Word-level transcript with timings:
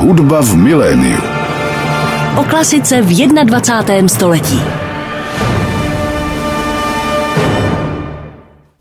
Hudba 0.00 0.40
v 0.40 0.56
miléniu. 0.56 1.20
O 2.40 2.44
klasice 2.44 3.02
v 3.02 3.28
21. 3.44 4.08
století. 4.08 4.60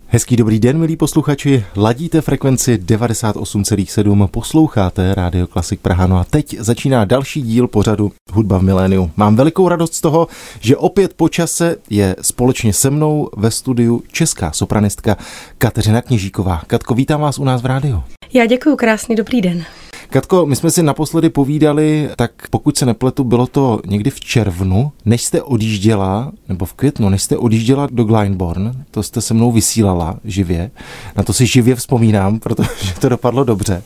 Hezký 0.07 0.35
dobrý 0.35 0.59
den, 0.59 0.77
milí 0.77 0.95
posluchači. 0.95 1.65
Ladíte 1.75 2.21
frekvenci 2.21 2.77
98,7, 2.77 4.27
posloucháte 4.27 5.15
Rádio 5.15 5.47
Klasik 5.47 5.79
Praha. 5.79 6.07
No 6.07 6.17
a 6.17 6.23
teď 6.23 6.59
začíná 6.59 7.05
další 7.05 7.41
díl 7.41 7.67
pořadu 7.67 8.11
Hudba 8.31 8.57
v 8.57 8.63
miléniu. 8.63 9.11
Mám 9.17 9.35
velikou 9.35 9.69
radost 9.69 9.93
z 9.93 10.01
toho, 10.01 10.27
že 10.59 10.77
opět 10.77 11.13
po 11.13 11.29
čase 11.29 11.75
je 11.89 12.15
společně 12.21 12.73
se 12.73 12.89
mnou 12.89 13.29
ve 13.37 13.51
studiu 13.51 14.03
česká 14.11 14.51
sopranistka 14.51 15.17
Kateřina 15.57 16.01
Kněžíková. 16.01 16.61
Katko, 16.67 16.93
vítám 16.93 17.21
vás 17.21 17.39
u 17.39 17.43
nás 17.43 17.61
v 17.61 17.65
rádiu. 17.65 18.03
Já 18.33 18.45
děkuji, 18.45 18.75
krásný 18.75 19.15
dobrý 19.15 19.41
den. 19.41 19.65
Katko, 20.11 20.45
my 20.45 20.55
jsme 20.55 20.71
si 20.71 20.83
naposledy 20.83 21.29
povídali, 21.29 22.09
tak 22.15 22.31
pokud 22.49 22.77
se 22.77 22.85
nepletu, 22.85 23.23
bylo 23.23 23.47
to 23.47 23.81
někdy 23.85 24.09
v 24.09 24.19
červnu, 24.19 24.91
než 25.05 25.23
jste 25.23 25.41
odjížděla, 25.41 26.31
nebo 26.49 26.65
v 26.65 26.73
květnu, 26.73 27.09
než 27.09 27.23
jste 27.23 27.37
odjížděla 27.37 27.87
do 27.91 28.03
Glyndebourne, 28.03 28.73
to 28.91 29.03
jste 29.03 29.21
se 29.21 29.33
mnou 29.33 29.51
vysílala 29.51 30.19
živě. 30.23 30.71
Na 31.15 31.23
to 31.23 31.33
si 31.33 31.45
živě 31.45 31.75
vzpomínám, 31.75 32.39
protože 32.39 32.93
to 32.99 33.09
dopadlo 33.09 33.43
dobře. 33.43 33.83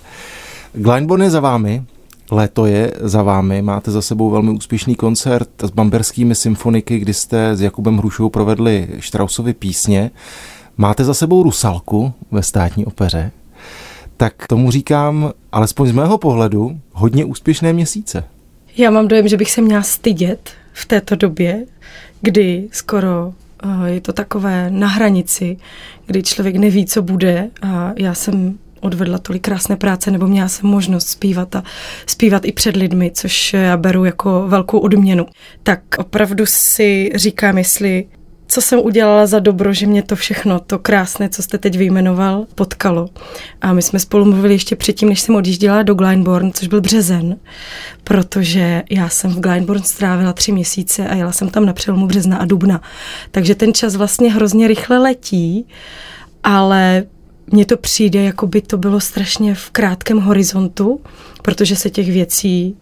Glyndebourne 0.73 1.25
je 1.25 1.29
za 1.29 1.39
vámi, 1.39 1.83
Léto 2.31 2.65
je 2.65 2.93
za 3.01 3.23
vámi, 3.23 3.61
máte 3.61 3.91
za 3.91 4.01
sebou 4.01 4.29
velmi 4.29 4.51
úspěšný 4.51 4.95
koncert 4.95 5.49
s 5.63 5.69
bamberskými 5.69 6.35
symfoniky, 6.35 6.99
kdy 6.99 7.13
jste 7.13 7.55
s 7.55 7.61
Jakubem 7.61 7.97
Hrušou 7.97 8.29
provedli 8.29 8.87
Straussovy 8.99 9.53
písně. 9.53 10.11
Máte 10.77 11.03
za 11.03 11.13
sebou 11.13 11.43
Rusalku 11.43 12.13
ve 12.31 12.43
státní 12.43 12.85
opeře 12.85 13.31
tak 14.17 14.47
tomu 14.47 14.71
říkám, 14.71 15.31
alespoň 15.51 15.89
z 15.89 15.91
mého 15.91 16.17
pohledu, 16.17 16.79
hodně 16.91 17.25
úspěšné 17.25 17.73
měsíce. 17.73 18.23
Já 18.77 18.91
mám 18.91 19.07
dojem, 19.07 19.27
že 19.27 19.37
bych 19.37 19.51
se 19.51 19.61
měla 19.61 19.83
stydět 19.83 20.49
v 20.73 20.85
této 20.85 21.15
době, 21.15 21.65
kdy 22.21 22.67
skoro 22.71 23.33
eh, 23.63 23.89
je 23.89 24.01
to 24.01 24.13
takové 24.13 24.69
na 24.71 24.87
hranici, 24.87 25.57
kdy 26.05 26.23
člověk 26.23 26.55
neví, 26.55 26.85
co 26.85 27.01
bude 27.01 27.49
a 27.61 27.91
já 27.97 28.13
jsem 28.13 28.57
odvedla 28.83 29.17
tolik 29.17 29.43
krásné 29.43 29.75
práce, 29.75 30.11
nebo 30.11 30.27
měla 30.27 30.47
jsem 30.47 30.69
možnost 30.69 31.07
zpívat 31.07 31.55
a 31.55 31.63
zpívat 32.05 32.45
i 32.45 32.51
před 32.51 32.75
lidmi, 32.75 33.11
což 33.11 33.53
já 33.53 33.77
beru 33.77 34.05
jako 34.05 34.47
velkou 34.47 34.79
odměnu. 34.79 35.25
Tak 35.63 35.81
opravdu 35.97 36.45
si 36.45 37.11
říkám, 37.15 37.57
jestli 37.57 38.05
co 38.53 38.61
jsem 38.61 38.79
udělala 38.79 39.25
za 39.25 39.39
dobro, 39.39 39.73
že 39.73 39.87
mě 39.87 40.03
to 40.03 40.15
všechno, 40.15 40.59
to 40.59 40.79
krásné, 40.79 41.29
co 41.29 41.43
jste 41.43 41.57
teď 41.57 41.77
vyjmenoval, 41.77 42.45
potkalo. 42.55 43.09
A 43.61 43.73
my 43.73 43.81
jsme 43.81 43.99
spolu 43.99 44.25
mluvili 44.25 44.53
ještě 44.53 44.75
předtím, 44.75 45.09
než 45.09 45.21
jsem 45.21 45.35
odjížděla 45.35 45.83
do 45.83 45.95
Glyndebourne, 45.95 46.51
což 46.53 46.67
byl 46.67 46.81
březen, 46.81 47.35
protože 48.03 48.83
já 48.89 49.09
jsem 49.09 49.31
v 49.31 49.39
Glyndebourne 49.39 49.83
strávila 49.83 50.33
tři 50.33 50.51
měsíce 50.51 51.07
a 51.07 51.15
jela 51.15 51.31
jsem 51.31 51.49
tam 51.49 51.65
na 51.65 51.73
přelomu 51.73 52.07
března 52.07 52.37
a 52.37 52.45
dubna. 52.45 52.81
Takže 53.31 53.55
ten 53.55 53.73
čas 53.73 53.95
vlastně 53.95 54.33
hrozně 54.33 54.67
rychle 54.67 54.97
letí, 54.97 55.67
ale 56.43 57.03
mně 57.47 57.65
to 57.65 57.77
přijde, 57.77 58.23
jako 58.23 58.47
by 58.47 58.61
to 58.61 58.77
bylo 58.77 58.99
strašně 58.99 59.55
v 59.55 59.69
krátkém 59.69 60.19
horizontu, 60.19 61.01
protože 61.41 61.75
se 61.75 61.89
těch 61.89 62.11
věcí 62.11 62.77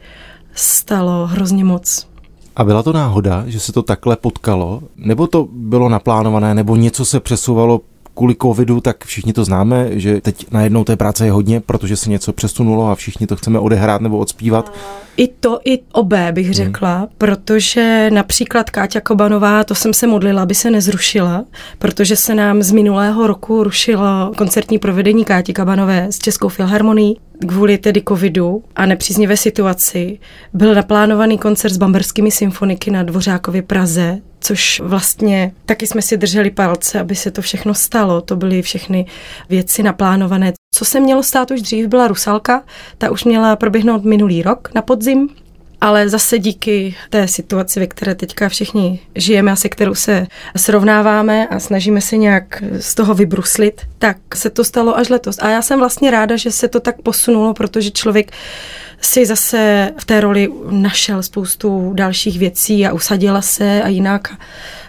stalo 0.53 1.28
hrozně 1.28 1.63
moc. 1.63 2.11
A 2.55 2.63
byla 2.63 2.83
to 2.83 2.94
náhoda, 2.94 3.44
že 3.47 3.59
se 3.59 3.71
to 3.71 3.81
takhle 3.81 4.16
potkalo? 4.16 4.81
Nebo 4.97 5.27
to 5.27 5.47
bylo 5.52 5.89
naplánované, 5.89 6.55
nebo 6.55 6.75
něco 6.75 7.05
se 7.05 7.19
přesouvalo 7.19 7.81
kvůli 8.14 8.36
covidu, 8.42 8.81
tak 8.81 9.06
všichni 9.06 9.34
to 9.34 9.45
známe, 9.45 9.88
že 9.92 10.22
teď 10.22 10.52
najednou 10.52 10.84
té 10.84 10.95
práce 10.95 11.26
je 11.26 11.31
hodně, 11.31 11.59
protože 11.59 11.95
se 11.95 12.09
něco 12.09 12.34
přesunulo 12.34 12.90
a 12.90 12.95
všichni 12.95 13.28
to 13.28 13.36
chceme 13.36 13.59
odehrát 13.59 14.02
nebo 14.02 14.18
odspívat. 14.18 14.73
I 15.18 15.28
to, 15.28 15.59
i 15.66 15.80
obé 15.92 16.31
bych 16.31 16.45
hmm. 16.45 16.53
řekla, 16.53 16.98
hmm. 16.98 17.08
protože 17.18 18.09
například 18.14 18.70
Káťa 18.70 19.02
Kobanová, 19.02 19.64
to 19.64 19.76
jsem 19.76 19.94
se 19.94 20.08
modlila, 20.08 20.44
aby 20.44 20.56
se 20.56 20.72
nezrušila, 20.72 21.46
protože 21.80 22.16
se 22.16 22.35
nám 22.35 22.62
z 22.62 22.72
minulého 22.72 23.28
roku 23.28 23.63
rušilo 23.63 24.31
koncertní 24.38 24.80
provedení 24.80 25.25
Káti 25.25 25.53
Kabanové 25.53 26.08
s 26.12 26.19
Českou 26.19 26.50
filharmonií 26.50 27.18
kvůli 27.47 27.78
tedy 27.78 28.03
covidu 28.08 28.64
a 28.75 28.85
nepříznivé 28.85 29.38
situaci 29.38 30.19
byl 30.53 30.75
naplánovaný 30.75 31.38
koncert 31.38 31.74
s 31.74 31.78
bamberskými 31.78 32.31
symfoniky 32.31 32.91
na 32.91 33.03
Dvořákově 33.03 33.62
Praze, 33.62 34.19
což 34.41 34.79
vlastně 34.79 35.52
taky 35.66 35.88
jsme 35.88 36.02
si 36.02 36.18
drželi 36.18 36.52
palce, 36.52 37.00
aby 37.00 37.16
se 37.16 37.31
to 37.31 37.41
všechno 37.41 37.74
stalo. 37.74 38.22
To 38.22 38.35
byly 38.35 38.62
všechny 38.62 39.06
věci 39.50 39.84
naplánované. 39.84 40.53
Co 40.75 40.85
se 40.85 41.00
mělo 41.00 41.24
stát 41.24 41.52
už 41.52 41.62
dřív, 41.62 41.88
byla 41.88 42.07
Rusalka, 42.07 42.63
ta 42.97 43.12
už 43.12 43.24
měla 43.24 43.56
proběhnout 43.56 44.03
minulý 44.03 44.44
rok 44.44 44.69
na 44.75 44.81
podzim, 44.81 45.29
ale 45.81 46.09
zase 46.09 46.40
díky 46.40 46.96
té 47.09 47.28
situaci, 47.28 47.79
ve 47.79 47.88
které 47.88 48.16
teďka 48.16 48.50
všichni 48.50 49.00
žijeme 49.16 49.52
a 49.52 49.56
se 49.56 49.69
kterou 49.69 49.96
se 49.96 50.28
srovnáváme 50.58 51.47
a 51.47 51.59
snažíme 51.59 52.02
se 52.02 52.18
nějak 52.18 52.63
z 52.79 52.96
toho 52.96 53.13
vybruslit, 53.13 53.81
tak 54.00 54.18
se 54.34 54.50
to 54.50 54.63
stalo 54.63 54.97
až 54.97 55.09
letos. 55.09 55.38
A 55.40 55.50
já 55.50 55.62
jsem 55.62 55.79
vlastně 55.79 56.12
ráda, 56.12 56.35
že 56.35 56.52
se 56.52 56.68
to 56.68 56.79
tak 56.79 57.02
posunulo, 57.02 57.53
protože 57.53 57.91
člověk 57.91 58.31
si 59.01 59.25
zase 59.25 59.91
v 59.97 60.06
té 60.06 60.22
roli 60.22 60.50
našel 60.69 61.23
spoustu 61.23 61.91
dalších 61.94 62.39
věcí 62.39 62.85
a 62.85 62.94
usadila 62.94 63.41
se 63.41 63.84
a 63.84 63.88
jinak 63.88 64.35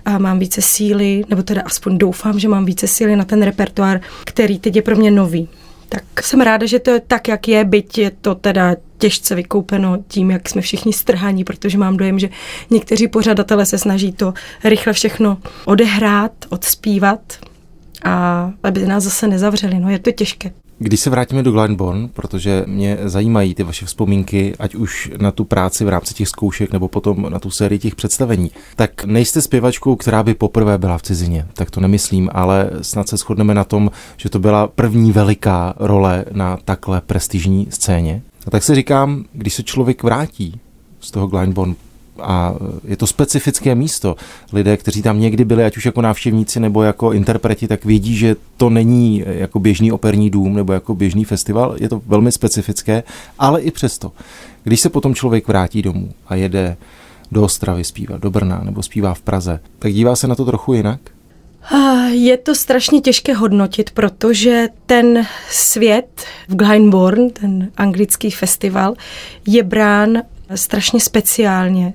a 0.04 0.18
mám 0.18 0.38
více 0.38 0.62
síly, 0.62 1.24
nebo 1.28 1.42
teda 1.42 1.62
aspoň 1.64 1.98
doufám, 1.98 2.38
že 2.38 2.48
mám 2.48 2.64
více 2.64 2.88
síly 2.88 3.16
na 3.16 3.24
ten 3.24 3.42
repertoár, 3.42 4.00
který 4.24 4.58
teď 4.58 4.76
je 4.76 4.82
pro 4.82 4.96
mě 4.96 5.10
nový. 5.10 5.48
Tak 5.88 6.22
jsem 6.22 6.40
ráda, 6.40 6.66
že 6.66 6.78
to 6.78 6.90
je 6.90 7.00
tak, 7.00 7.28
jak 7.28 7.48
je, 7.48 7.64
byť 7.64 7.98
je 7.98 8.10
to 8.20 8.34
teda 8.34 8.76
těžce 8.98 9.34
vykoupeno 9.34 9.98
tím, 10.08 10.30
jak 10.30 10.48
jsme 10.48 10.62
všichni 10.62 10.92
strhaní, 10.92 11.44
protože 11.44 11.78
mám 11.78 11.96
dojem, 11.96 12.18
že 12.18 12.28
někteří 12.70 13.08
pořadatelé 13.08 13.66
se 13.66 13.78
snaží 13.78 14.12
to 14.12 14.34
rychle 14.64 14.92
všechno 14.92 15.38
odehrát, 15.64 16.32
odspívat 16.48 17.20
a 18.04 18.50
aby 18.62 18.86
nás 18.86 19.04
zase 19.04 19.28
nezavřeli. 19.28 19.78
No 19.78 19.90
je 19.90 19.98
to 19.98 20.12
těžké. 20.12 20.52
Když 20.78 21.00
se 21.00 21.10
vrátíme 21.10 21.42
do 21.42 21.52
Glenborn, 21.52 22.08
protože 22.08 22.64
mě 22.66 22.98
zajímají 23.04 23.54
ty 23.54 23.62
vaše 23.62 23.86
vzpomínky, 23.86 24.54
ať 24.58 24.74
už 24.74 25.10
na 25.20 25.32
tu 25.32 25.44
práci 25.44 25.84
v 25.84 25.88
rámci 25.88 26.14
těch 26.14 26.28
zkoušek 26.28 26.72
nebo 26.72 26.88
potom 26.88 27.26
na 27.28 27.38
tu 27.38 27.50
sérii 27.50 27.78
těch 27.78 27.94
představení, 27.94 28.50
tak 28.76 29.04
nejste 29.04 29.42
zpěvačkou, 29.42 29.96
která 29.96 30.22
by 30.22 30.34
poprvé 30.34 30.78
byla 30.78 30.98
v 30.98 31.02
cizině, 31.02 31.46
tak 31.54 31.70
to 31.70 31.80
nemyslím, 31.80 32.30
ale 32.32 32.70
snad 32.82 33.08
se 33.08 33.16
shodneme 33.16 33.54
na 33.54 33.64
tom, 33.64 33.90
že 34.16 34.28
to 34.28 34.38
byla 34.38 34.66
první 34.66 35.12
veliká 35.12 35.74
role 35.78 36.24
na 36.32 36.58
takhle 36.64 37.00
prestižní 37.00 37.66
scéně. 37.70 38.22
A 38.46 38.50
tak 38.50 38.62
si 38.62 38.74
říkám, 38.74 39.24
když 39.32 39.54
se 39.54 39.62
člověk 39.62 40.02
vrátí 40.02 40.60
z 41.00 41.10
toho 41.10 41.26
Glenborn 41.26 41.74
a 42.20 42.54
je 42.84 42.96
to 42.96 43.06
specifické 43.06 43.74
místo. 43.74 44.16
Lidé, 44.52 44.76
kteří 44.76 45.02
tam 45.02 45.20
někdy 45.20 45.44
byli, 45.44 45.64
ať 45.64 45.76
už 45.76 45.86
jako 45.86 46.02
návštěvníci 46.02 46.60
nebo 46.60 46.82
jako 46.82 47.12
interpreti, 47.12 47.68
tak 47.68 47.84
vědí, 47.84 48.16
že 48.16 48.36
to 48.56 48.70
není 48.70 49.24
jako 49.26 49.58
běžný 49.58 49.92
operní 49.92 50.30
dům 50.30 50.54
nebo 50.54 50.72
jako 50.72 50.94
běžný 50.94 51.24
festival, 51.24 51.76
je 51.80 51.88
to 51.88 52.02
velmi 52.06 52.32
specifické, 52.32 53.02
ale 53.38 53.60
i 53.60 53.70
přesto, 53.70 54.12
když 54.64 54.80
se 54.80 54.90
potom 54.90 55.14
člověk 55.14 55.48
vrátí 55.48 55.82
domů 55.82 56.10
a 56.28 56.34
jede 56.34 56.76
do 57.32 57.42
Ostravy 57.42 57.84
zpívat, 57.84 58.20
do 58.20 58.30
Brna 58.30 58.60
nebo 58.64 58.82
zpívá 58.82 59.14
v 59.14 59.20
Praze, 59.20 59.60
tak 59.78 59.92
dívá 59.92 60.16
se 60.16 60.28
na 60.28 60.34
to 60.34 60.44
trochu 60.44 60.72
jinak? 60.72 61.00
Je 62.10 62.36
to 62.36 62.54
strašně 62.54 63.00
těžké 63.00 63.34
hodnotit, 63.34 63.90
protože 63.90 64.68
ten 64.86 65.26
svět 65.50 66.24
v 66.48 66.56
Glyndebourne, 66.56 67.30
ten 67.30 67.68
anglický 67.76 68.30
festival, 68.30 68.94
je 69.46 69.62
brán 69.62 70.22
strašně 70.54 71.00
speciálně. 71.00 71.94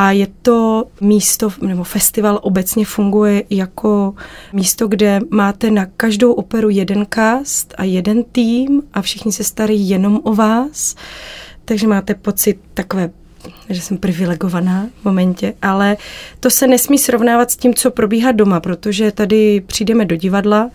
A 0.00 0.12
je 0.12 0.26
to 0.42 0.84
místo, 1.00 1.48
nebo 1.62 1.84
festival 1.84 2.38
obecně 2.42 2.84
funguje 2.84 3.44
jako 3.50 4.14
místo, 4.52 4.88
kde 4.88 5.20
máte 5.30 5.70
na 5.70 5.86
každou 5.86 6.32
operu 6.32 6.68
jeden 6.68 7.06
cast 7.14 7.74
a 7.78 7.84
jeden 7.84 8.24
tým 8.24 8.82
a 8.92 9.02
všichni 9.02 9.32
se 9.32 9.44
starají 9.44 9.90
jenom 9.90 10.20
o 10.22 10.34
vás. 10.34 10.94
Takže 11.64 11.86
máte 11.86 12.14
pocit 12.14 12.58
takové 12.74 13.10
že 13.68 13.80
jsem 13.80 13.98
privilegovaná 13.98 14.86
v 15.00 15.04
momentě, 15.04 15.54
ale 15.62 15.96
to 16.40 16.50
se 16.50 16.66
nesmí 16.66 16.98
srovnávat 16.98 17.50
s 17.50 17.56
tím, 17.56 17.74
co 17.74 17.90
probíhá 17.90 18.32
doma, 18.32 18.60
protože 18.60 19.12
tady 19.12 19.60
přijdeme 19.60 20.04
do 20.04 20.16
divadla. 20.16 20.70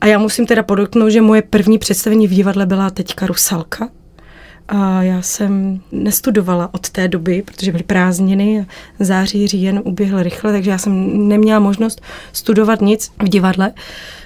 A 0.00 0.06
já 0.06 0.18
musím 0.18 0.46
teda 0.46 0.62
podotknout, 0.62 1.10
že 1.10 1.20
moje 1.20 1.42
první 1.42 1.78
představení 1.78 2.28
v 2.28 2.34
divadle 2.34 2.66
byla 2.66 2.90
teďka 2.90 3.26
Rusalka, 3.26 3.88
a 4.70 5.02
já 5.02 5.22
jsem 5.22 5.80
nestudovala 5.92 6.70
od 6.74 6.90
té 6.90 7.08
doby, 7.08 7.42
protože 7.42 7.72
byly 7.72 7.84
prázdniny, 7.84 8.66
září, 8.98 9.48
říjen 9.48 9.82
uběhl 9.84 10.22
rychle, 10.22 10.52
takže 10.52 10.70
já 10.70 10.78
jsem 10.78 11.28
neměla 11.28 11.60
možnost 11.60 12.00
studovat 12.32 12.80
nic 12.80 13.12
v 13.22 13.28
divadle, 13.28 13.72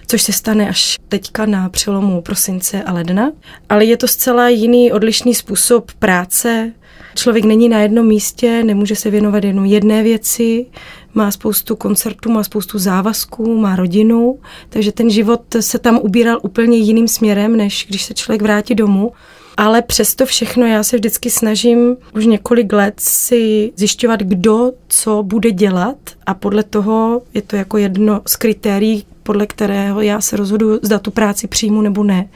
což 0.07 0.23
se 0.23 0.33
stane 0.33 0.69
až 0.69 0.99
teďka 1.09 1.47
na 1.47 1.69
přelomu 1.69 2.21
prosince 2.21 2.83
a 2.83 2.93
ledna. 2.93 3.33
Ale 3.69 3.85
je 3.85 3.97
to 3.97 4.09
zcela 4.09 4.49
jiný, 4.49 4.93
odlišný 4.93 5.35
způsob 5.35 5.93
práce. 5.93 6.73
Člověk 7.15 7.45
není 7.45 7.69
na 7.69 7.81
jednom 7.81 8.07
místě, 8.07 8.65
nemůže 8.65 8.97
se 8.97 9.11
věnovat 9.11 9.45
jenom 9.45 9.65
jedné 9.65 10.03
věci, 10.03 10.67
má 11.15 11.31
spoustu 11.31 11.77
koncertů, 11.77 12.33
má 12.33 12.45
spoustu 12.45 12.79
závazků, 12.79 13.59
má 13.59 13.77
rodinu, 13.77 14.39
takže 14.69 14.93
ten 14.93 15.11
život 15.11 15.43
se 15.61 15.79
tam 15.79 15.99
ubíral 16.03 16.39
úplně 16.43 16.79
jiným 16.79 17.09
směrem, 17.09 17.57
než 17.57 17.87
když 17.89 18.05
se 18.05 18.15
člověk 18.15 18.43
vrátí 18.43 18.75
domů. 18.75 19.13
Ale 19.57 19.83
přesto 19.83 20.27
všechno 20.27 20.67
já 20.67 20.83
se 20.83 20.97
vždycky 20.97 21.31
snažím 21.31 21.97
už 22.15 22.27
několik 22.27 22.73
let 22.73 22.95
si 22.99 23.73
zjišťovat, 23.77 24.21
kdo 24.21 24.73
co 24.89 25.23
bude 25.23 25.51
dělat 25.51 25.97
a 26.27 26.35
podle 26.35 26.63
toho 26.63 27.23
je 27.35 27.43
to 27.43 27.57
jako 27.57 27.79
jedno 27.79 28.21
z 28.27 28.37
kritérií, 28.37 29.07
podle 29.23 29.47
kterého 29.47 30.01
já 30.01 30.21
se 30.21 30.37
rozhodu, 30.37 30.79
zda 30.83 30.99
tu 30.99 31.11
práci 31.11 31.49
přijmu 31.49 31.83
nebo 31.83 32.05
ne. 32.05 32.29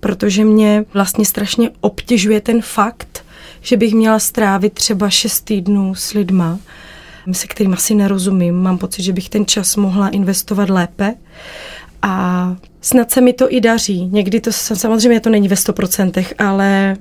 Protože 0.00 0.44
mě 0.44 0.84
vlastně 0.94 1.24
strašně 1.24 1.70
obtěžuje 1.80 2.40
ten 2.40 2.62
fakt, 2.62 3.24
že 3.60 3.76
bych 3.76 3.94
měla 3.94 4.18
strávit 4.18 4.72
třeba 4.72 5.10
šest 5.10 5.40
týdnů 5.40 5.94
s 5.94 6.12
lidma, 6.12 6.58
se 7.32 7.46
kterým 7.46 7.72
asi 7.72 7.94
nerozumím. 7.94 8.54
Mám 8.54 8.78
pocit, 8.78 9.02
že 9.02 9.12
bych 9.12 9.28
ten 9.28 9.46
čas 9.46 9.76
mohla 9.76 10.08
investovat 10.08 10.70
lépe. 10.70 11.14
A 12.02 12.56
snad 12.82 13.10
se 13.10 13.20
mi 13.20 13.32
to 13.32 13.52
i 13.52 13.60
daří. 13.60 14.08
Někdy 14.12 14.40
to 14.40 14.52
samozřejmě 14.52 15.20
to 15.20 15.30
není 15.30 15.48
ve 15.48 15.56
100%, 15.56 16.26
ale 16.38 16.96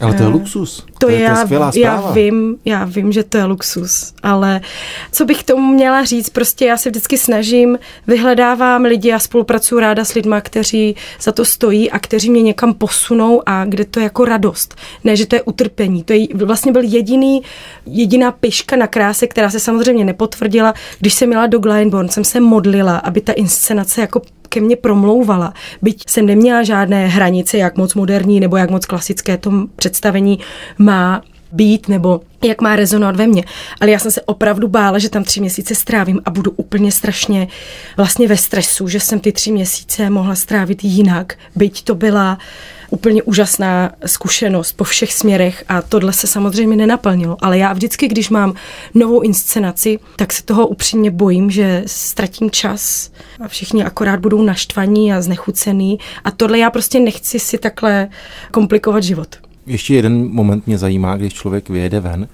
ale 0.00 0.14
to 0.14 0.22
je 0.22 0.28
eh, 0.28 0.32
luxus. 0.32 0.84
To, 0.98 1.06
to 1.06 1.08
je, 1.08 1.18
je 1.18 1.24
já, 1.24 1.46
to 1.46 1.78
já 1.78 2.10
vím, 2.10 2.56
já 2.64 2.84
vím, 2.84 3.12
že 3.12 3.22
to 3.22 3.36
je 3.36 3.44
luxus, 3.44 4.14
ale 4.22 4.60
co 5.12 5.24
bych 5.24 5.44
tomu 5.44 5.74
měla 5.74 6.04
říct, 6.04 6.30
prostě 6.30 6.66
já 6.66 6.76
se 6.76 6.90
vždycky 6.90 7.18
snažím, 7.18 7.78
vyhledávám 8.06 8.82
lidi 8.82 9.12
a 9.12 9.18
spolupracuju 9.18 9.80
ráda 9.80 10.04
s 10.04 10.14
lidmi, 10.14 10.36
kteří 10.42 10.96
za 11.20 11.32
to 11.32 11.44
stojí 11.44 11.90
a 11.90 11.98
kteří 11.98 12.30
mě 12.30 12.42
někam 12.42 12.74
posunou 12.74 13.42
a 13.46 13.64
kde 13.64 13.84
to 13.84 14.00
je 14.00 14.04
jako 14.04 14.24
radost. 14.24 14.74
Ne, 15.04 15.16
že 15.16 15.26
to 15.26 15.36
je 15.36 15.42
utrpení. 15.42 16.04
To 16.04 16.12
je 16.12 16.26
vlastně 16.34 16.72
byl 16.72 16.82
jediný, 16.82 17.42
jediná 17.86 18.32
piška 18.32 18.76
na 18.76 18.86
kráse, 18.86 19.26
která 19.26 19.50
se 19.50 19.60
samozřejmě 19.60 20.04
nepotvrdila. 20.04 20.74
Když 21.00 21.14
jsem 21.14 21.28
měla 21.28 21.46
do 21.46 21.58
Glyndebourne, 21.58 22.08
jsem 22.08 22.24
se 22.24 22.40
modlila, 22.40 22.96
aby 22.96 23.20
ta 23.20 23.32
inscenace 23.32 24.00
jako 24.00 24.22
ke 24.56 24.60
mně 24.60 24.76
promlouvala. 24.76 25.52
Byť 25.82 26.02
jsem 26.08 26.26
neměla 26.26 26.62
žádné 26.62 27.08
hranice, 27.08 27.58
jak 27.58 27.76
moc 27.76 27.94
moderní 27.94 28.40
nebo 28.40 28.56
jak 28.56 28.70
moc 28.70 28.86
klasické 28.86 29.36
to 29.36 29.52
představení 29.76 30.38
má 30.78 31.22
být 31.52 31.88
nebo 31.88 32.20
jak 32.44 32.60
má 32.60 32.76
rezonovat 32.76 33.16
ve 33.16 33.26
mně. 33.26 33.44
Ale 33.80 33.90
já 33.90 33.98
jsem 33.98 34.10
se 34.10 34.22
opravdu 34.22 34.68
bála, 34.68 34.98
že 34.98 35.10
tam 35.10 35.24
tři 35.24 35.40
měsíce 35.40 35.74
strávím 35.74 36.20
a 36.24 36.30
budu 36.30 36.50
úplně 36.50 36.92
strašně 36.92 37.48
vlastně 37.96 38.28
ve 38.28 38.36
stresu, 38.36 38.88
že 38.88 39.00
jsem 39.00 39.20
ty 39.20 39.32
tři 39.32 39.52
měsíce 39.52 40.10
mohla 40.10 40.34
strávit 40.34 40.84
jinak, 40.84 41.34
byť 41.56 41.84
to 41.84 41.94
byla 41.94 42.38
úplně 42.90 43.22
úžasná 43.22 43.92
zkušenost 44.06 44.72
po 44.72 44.84
všech 44.84 45.12
směrech 45.12 45.64
a 45.68 45.82
tohle 45.82 46.12
se 46.12 46.26
samozřejmě 46.26 46.76
nenaplnilo. 46.76 47.36
Ale 47.40 47.58
já 47.58 47.72
vždycky, 47.72 48.08
když 48.08 48.30
mám 48.30 48.54
novou 48.94 49.20
inscenaci, 49.20 49.98
tak 50.16 50.32
se 50.32 50.42
toho 50.42 50.66
upřímně 50.66 51.10
bojím, 51.10 51.50
že 51.50 51.82
ztratím 51.86 52.50
čas 52.50 53.10
a 53.40 53.48
všichni 53.48 53.84
akorát 53.84 54.20
budou 54.20 54.42
naštvaní 54.42 55.12
a 55.12 55.22
znechucený 55.22 55.98
a 56.24 56.30
tohle 56.30 56.58
já 56.58 56.70
prostě 56.70 57.00
nechci 57.00 57.38
si 57.38 57.58
takhle 57.58 58.08
komplikovat 58.50 59.02
život. 59.02 59.36
Ještě 59.66 59.94
jeden 59.94 60.28
moment 60.28 60.66
mě 60.66 60.78
zajímá, 60.78 61.16
když 61.16 61.34
člověk 61.34 61.68
vyjede 61.68 62.00
ven, 62.00 62.28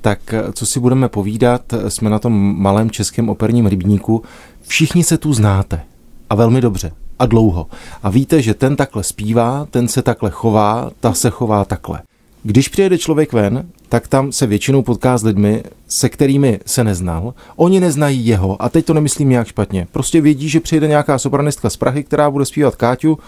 tak 0.00 0.34
co 0.52 0.66
si 0.66 0.80
budeme 0.80 1.08
povídat, 1.08 1.62
jsme 1.88 2.10
na 2.10 2.18
tom 2.18 2.62
malém 2.62 2.90
českém 2.90 3.28
operním 3.28 3.66
rybníku, 3.66 4.22
všichni 4.62 5.04
se 5.04 5.18
tu 5.18 5.32
znáte 5.32 5.82
a 6.30 6.34
velmi 6.34 6.60
dobře 6.60 6.92
a 7.18 7.26
dlouho. 7.26 7.66
A 8.02 8.10
víte, 8.10 8.42
že 8.42 8.54
ten 8.54 8.76
takhle 8.76 9.02
zpívá, 9.02 9.66
ten 9.70 9.88
se 9.88 10.02
takhle 10.02 10.30
chová, 10.30 10.90
ta 11.00 11.12
se 11.12 11.30
chová 11.30 11.64
takhle. 11.64 12.02
Když 12.42 12.68
přijede 12.68 12.98
člověk 12.98 13.32
ven, 13.32 13.66
tak 13.88 14.08
tam 14.08 14.32
se 14.32 14.46
většinou 14.46 14.82
potká 14.82 15.18
s 15.18 15.24
lidmi, 15.24 15.62
se 15.88 16.08
kterými 16.08 16.60
se 16.66 16.84
neznal. 16.84 17.34
Oni 17.56 17.80
neznají 17.80 18.26
jeho 18.26 18.62
a 18.62 18.68
teď 18.68 18.86
to 18.86 18.94
nemyslím 18.94 19.28
nějak 19.28 19.46
špatně. 19.46 19.86
Prostě 19.92 20.20
vědí, 20.20 20.48
že 20.48 20.60
přijede 20.60 20.88
nějaká 20.88 21.18
sopranistka 21.18 21.70
z 21.70 21.76
Prahy, 21.76 22.04
která 22.04 22.30
bude 22.30 22.44
zpívat 22.44 22.76
Káťu, 22.76 23.18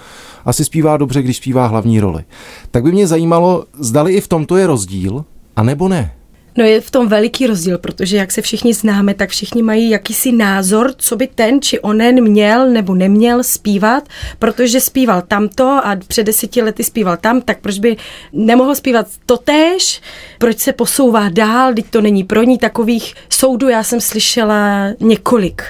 asi 0.44 0.64
zpívá 0.64 0.96
dobře, 0.96 1.22
když 1.22 1.36
zpívá 1.36 1.66
hlavní 1.66 2.00
roli. 2.00 2.24
Tak 2.70 2.82
by 2.82 2.92
mě 2.92 3.06
zajímalo, 3.06 3.64
zdali 3.78 4.12
i 4.12 4.20
v 4.20 4.28
tomto 4.28 4.56
je 4.56 4.66
rozdíl, 4.66 5.24
a 5.56 5.62
nebo 5.62 5.88
ne. 5.88 6.14
No 6.56 6.64
je 6.64 6.80
v 6.80 6.90
tom 6.90 7.08
veliký 7.08 7.46
rozdíl, 7.46 7.78
protože 7.78 8.16
jak 8.16 8.32
se 8.32 8.42
všichni 8.42 8.74
známe, 8.74 9.14
tak 9.14 9.30
všichni 9.30 9.62
mají 9.62 9.90
jakýsi 9.90 10.32
názor, 10.32 10.92
co 10.96 11.16
by 11.16 11.26
ten 11.26 11.62
či 11.62 11.80
onen 11.80 12.22
měl 12.22 12.70
nebo 12.70 12.94
neměl 12.94 13.42
zpívat, 13.42 14.08
protože 14.38 14.80
zpíval 14.80 15.22
tamto 15.28 15.64
a 15.64 15.96
před 16.08 16.24
deseti 16.24 16.62
lety 16.62 16.84
zpíval 16.84 17.16
tam, 17.16 17.40
tak 17.40 17.60
proč 17.60 17.78
by 17.78 17.96
nemohl 18.32 18.74
zpívat 18.74 19.06
totéž, 19.26 20.00
proč 20.38 20.58
se 20.58 20.72
posouvá 20.72 21.28
dál, 21.28 21.74
teď 21.74 21.86
to 21.90 22.00
není 22.00 22.24
pro 22.24 22.42
ní 22.42 22.58
takových 22.58 23.14
soudů, 23.30 23.68
já 23.68 23.82
jsem 23.82 24.00
slyšela 24.00 24.88
několik. 25.00 25.62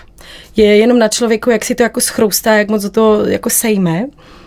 Je 0.56 0.76
jenom 0.76 0.98
na 0.98 1.08
člověku, 1.08 1.50
jak 1.50 1.64
si 1.64 1.74
to 1.74 1.82
jako 1.82 2.00
schroustá, 2.00 2.52
jak 2.54 2.68
moc 2.68 2.90
to 2.90 3.26
jako 3.26 3.50
sejme. 3.50 4.06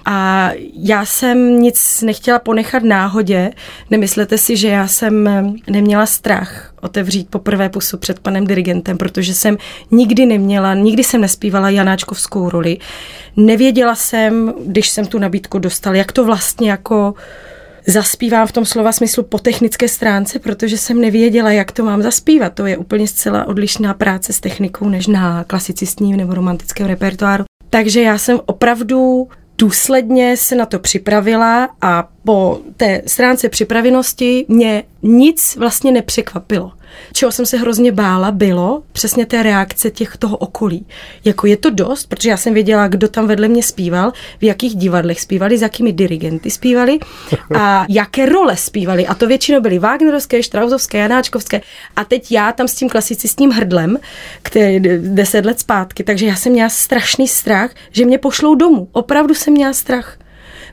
A 0.09 0.51
já 0.73 1.05
jsem 1.05 1.61
nic 1.61 2.01
nechtěla 2.01 2.39
ponechat 2.39 2.83
náhodě. 2.83 3.51
Nemyslete 3.89 4.37
si, 4.37 4.57
že 4.57 4.67
já 4.67 4.87
jsem 4.87 5.29
neměla 5.69 6.05
strach 6.05 6.73
otevřít 6.81 7.29
poprvé 7.29 7.69
pusu 7.69 7.97
před 7.97 8.19
panem 8.19 8.47
dirigentem, 8.47 8.97
protože 8.97 9.33
jsem 9.33 9.57
nikdy 9.91 10.25
neměla, 10.25 10.73
nikdy 10.73 11.03
jsem 11.03 11.21
nespívala 11.21 11.69
Janáčkovskou 11.69 12.49
roli. 12.49 12.77
Nevěděla 13.35 13.95
jsem, 13.95 14.53
když 14.65 14.89
jsem 14.89 15.05
tu 15.05 15.19
nabídku 15.19 15.59
dostal, 15.59 15.95
jak 15.95 16.11
to 16.11 16.25
vlastně 16.25 16.71
jako 16.71 17.13
zaspívám 17.87 18.47
v 18.47 18.51
tom 18.51 18.65
slova 18.65 18.91
smyslu 18.91 19.23
po 19.23 19.39
technické 19.39 19.87
stránce, 19.87 20.39
protože 20.39 20.77
jsem 20.77 21.01
nevěděla, 21.01 21.51
jak 21.51 21.71
to 21.71 21.83
mám 21.83 22.01
zaspívat. 22.01 22.53
To 22.53 22.65
je 22.65 22.77
úplně 22.77 23.07
zcela 23.07 23.47
odlišná 23.47 23.93
práce 23.93 24.33
s 24.33 24.39
technikou 24.39 24.89
než 24.89 25.07
na 25.07 25.43
klasicistním 25.43 26.17
nebo 26.17 26.33
romantickém 26.33 26.87
repertoáru. 26.87 27.43
Takže 27.69 28.01
já 28.01 28.17
jsem 28.17 28.39
opravdu 28.45 29.27
důsledně 29.57 30.37
se 30.37 30.55
na 30.55 30.65
to 30.65 30.79
připravila 30.79 31.69
a 31.81 32.09
po 32.23 32.61
té 32.77 33.01
stránce 33.05 33.49
připravenosti 33.49 34.45
mě 34.47 34.83
nic 35.03 35.55
vlastně 35.55 35.91
nepřekvapilo. 35.91 36.71
Čeho 37.13 37.31
jsem 37.31 37.45
se 37.45 37.57
hrozně 37.57 37.91
bála, 37.91 38.31
bylo 38.31 38.83
přesně 38.91 39.25
té 39.25 39.43
reakce 39.43 39.91
těch 39.91 40.17
toho 40.17 40.37
okolí. 40.37 40.85
Jako 41.25 41.47
je 41.47 41.57
to 41.57 41.69
dost, 41.69 42.05
protože 42.05 42.29
já 42.29 42.37
jsem 42.37 42.53
věděla, 42.53 42.87
kdo 42.87 43.07
tam 43.07 43.27
vedle 43.27 43.47
mě 43.47 43.63
zpíval, 43.63 44.13
v 44.39 44.43
jakých 44.43 44.75
divadlech 44.75 45.21
zpívali, 45.21 45.57
s 45.57 45.61
jakými 45.61 45.93
dirigenty 45.93 46.51
zpívali 46.51 46.99
a 47.55 47.85
jaké 47.89 48.25
role 48.25 48.57
zpívali. 48.57 49.07
A 49.07 49.13
to 49.13 49.27
většinou 49.27 49.61
byly 49.61 49.79
Wagnerovské, 49.79 50.43
Štrausovské, 50.43 50.97
Janáčkovské. 50.97 51.61
A 51.95 52.03
teď 52.03 52.31
já 52.31 52.51
tam 52.51 52.67
s 52.67 52.75
tím 52.75 52.89
klasicistním 52.89 53.51
hrdlem, 53.51 53.97
který 54.41 54.79
deset 54.97 55.45
let 55.45 55.59
zpátky, 55.59 56.03
takže 56.03 56.25
já 56.25 56.35
jsem 56.35 56.51
měla 56.51 56.69
strašný 56.69 57.27
strach, 57.27 57.71
že 57.91 58.05
mě 58.05 58.17
pošlou 58.17 58.55
domů. 58.55 58.87
Opravdu 58.91 59.33
jsem 59.33 59.53
měla 59.53 59.73
strach. 59.73 60.17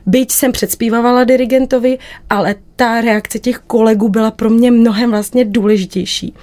Byť 0.05 0.31
jsem 0.31 0.51
předspívala 0.51 1.23
dirigentovi, 1.23 1.97
ale 2.29 2.55
ta 2.75 3.01
reakce 3.01 3.39
těch 3.39 3.57
kolegů 3.57 4.09
byla 4.09 4.31
pro 4.31 4.49
mě 4.49 4.71
mnohem 4.71 5.11
vlastně 5.11 5.45
důležitější. 5.45 6.33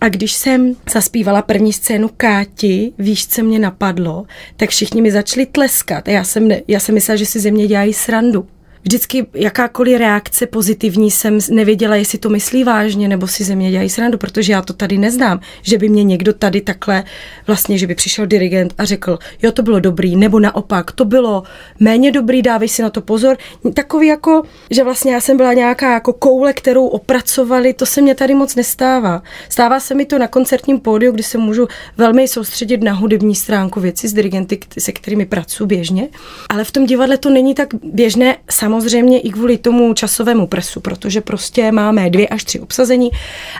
A 0.00 0.08
když 0.08 0.32
jsem 0.32 0.76
zaspívala 0.92 1.42
první 1.42 1.72
scénu 1.72 2.10
Káti, 2.16 2.92
víš, 2.98 3.28
co 3.28 3.42
mě 3.42 3.58
napadlo, 3.58 4.26
tak 4.56 4.70
všichni 4.70 5.02
mi 5.02 5.10
začali 5.10 5.46
tleskat. 5.46 6.08
Já 6.08 6.24
jsem, 6.24 6.48
já 6.68 6.80
jsem 6.80 6.94
myslela, 6.94 7.16
že 7.16 7.26
si 7.26 7.40
ze 7.40 7.50
mě 7.50 7.66
dělají 7.66 7.94
srandu 7.94 8.46
vždycky 8.82 9.26
jakákoliv 9.34 9.98
reakce 9.98 10.46
pozitivní 10.46 11.10
jsem 11.10 11.38
nevěděla, 11.50 11.96
jestli 11.96 12.18
to 12.18 12.28
myslí 12.28 12.64
vážně, 12.64 13.08
nebo 13.08 13.26
si 13.26 13.44
ze 13.44 13.54
mě 13.54 13.70
dělají 13.70 13.88
srandu, 13.88 14.18
protože 14.18 14.52
já 14.52 14.62
to 14.62 14.72
tady 14.72 14.98
neznám, 14.98 15.40
že 15.62 15.78
by 15.78 15.88
mě 15.88 16.04
někdo 16.04 16.32
tady 16.32 16.60
takhle, 16.60 17.04
vlastně, 17.46 17.78
že 17.78 17.86
by 17.86 17.94
přišel 17.94 18.26
dirigent 18.26 18.74
a 18.78 18.84
řekl, 18.84 19.18
jo, 19.42 19.52
to 19.52 19.62
bylo 19.62 19.80
dobrý, 19.80 20.16
nebo 20.16 20.40
naopak, 20.40 20.92
to 20.92 21.04
bylo 21.04 21.42
méně 21.80 22.12
dobrý, 22.12 22.42
dávej 22.42 22.68
si 22.68 22.82
na 22.82 22.90
to 22.90 23.00
pozor. 23.00 23.36
Takový 23.74 24.06
jako, 24.06 24.42
že 24.70 24.84
vlastně 24.84 25.12
já 25.12 25.20
jsem 25.20 25.36
byla 25.36 25.52
nějaká 25.52 25.92
jako 25.92 26.12
koule, 26.12 26.52
kterou 26.52 26.86
opracovali, 26.86 27.72
to 27.72 27.86
se 27.86 28.00
mě 28.00 28.14
tady 28.14 28.34
moc 28.34 28.54
nestává. 28.54 29.22
Stává 29.48 29.80
se 29.80 29.94
mi 29.94 30.04
to 30.04 30.18
na 30.18 30.28
koncertním 30.28 30.80
pódiu, 30.80 31.12
kdy 31.12 31.22
se 31.22 31.38
můžu 31.38 31.68
velmi 31.96 32.28
soustředit 32.28 32.82
na 32.82 32.92
hudební 32.92 33.34
stránku 33.34 33.80
věci 33.80 34.08
s 34.08 34.12
dirigenty, 34.12 34.58
se 34.78 34.92
kterými 34.92 35.26
pracuji 35.26 35.66
běžně, 35.66 36.08
ale 36.48 36.64
v 36.64 36.70
tom 36.70 36.86
divadle 36.86 37.18
to 37.18 37.30
není 37.30 37.54
tak 37.54 37.68
běžné 37.82 38.36
samozřejmě 38.68 39.20
i 39.20 39.30
kvůli 39.30 39.58
tomu 39.58 39.94
časovému 39.94 40.46
presu, 40.46 40.80
protože 40.80 41.20
prostě 41.20 41.72
máme 41.72 42.10
dvě 42.10 42.28
až 42.28 42.44
tři 42.44 42.60
obsazení, 42.60 43.10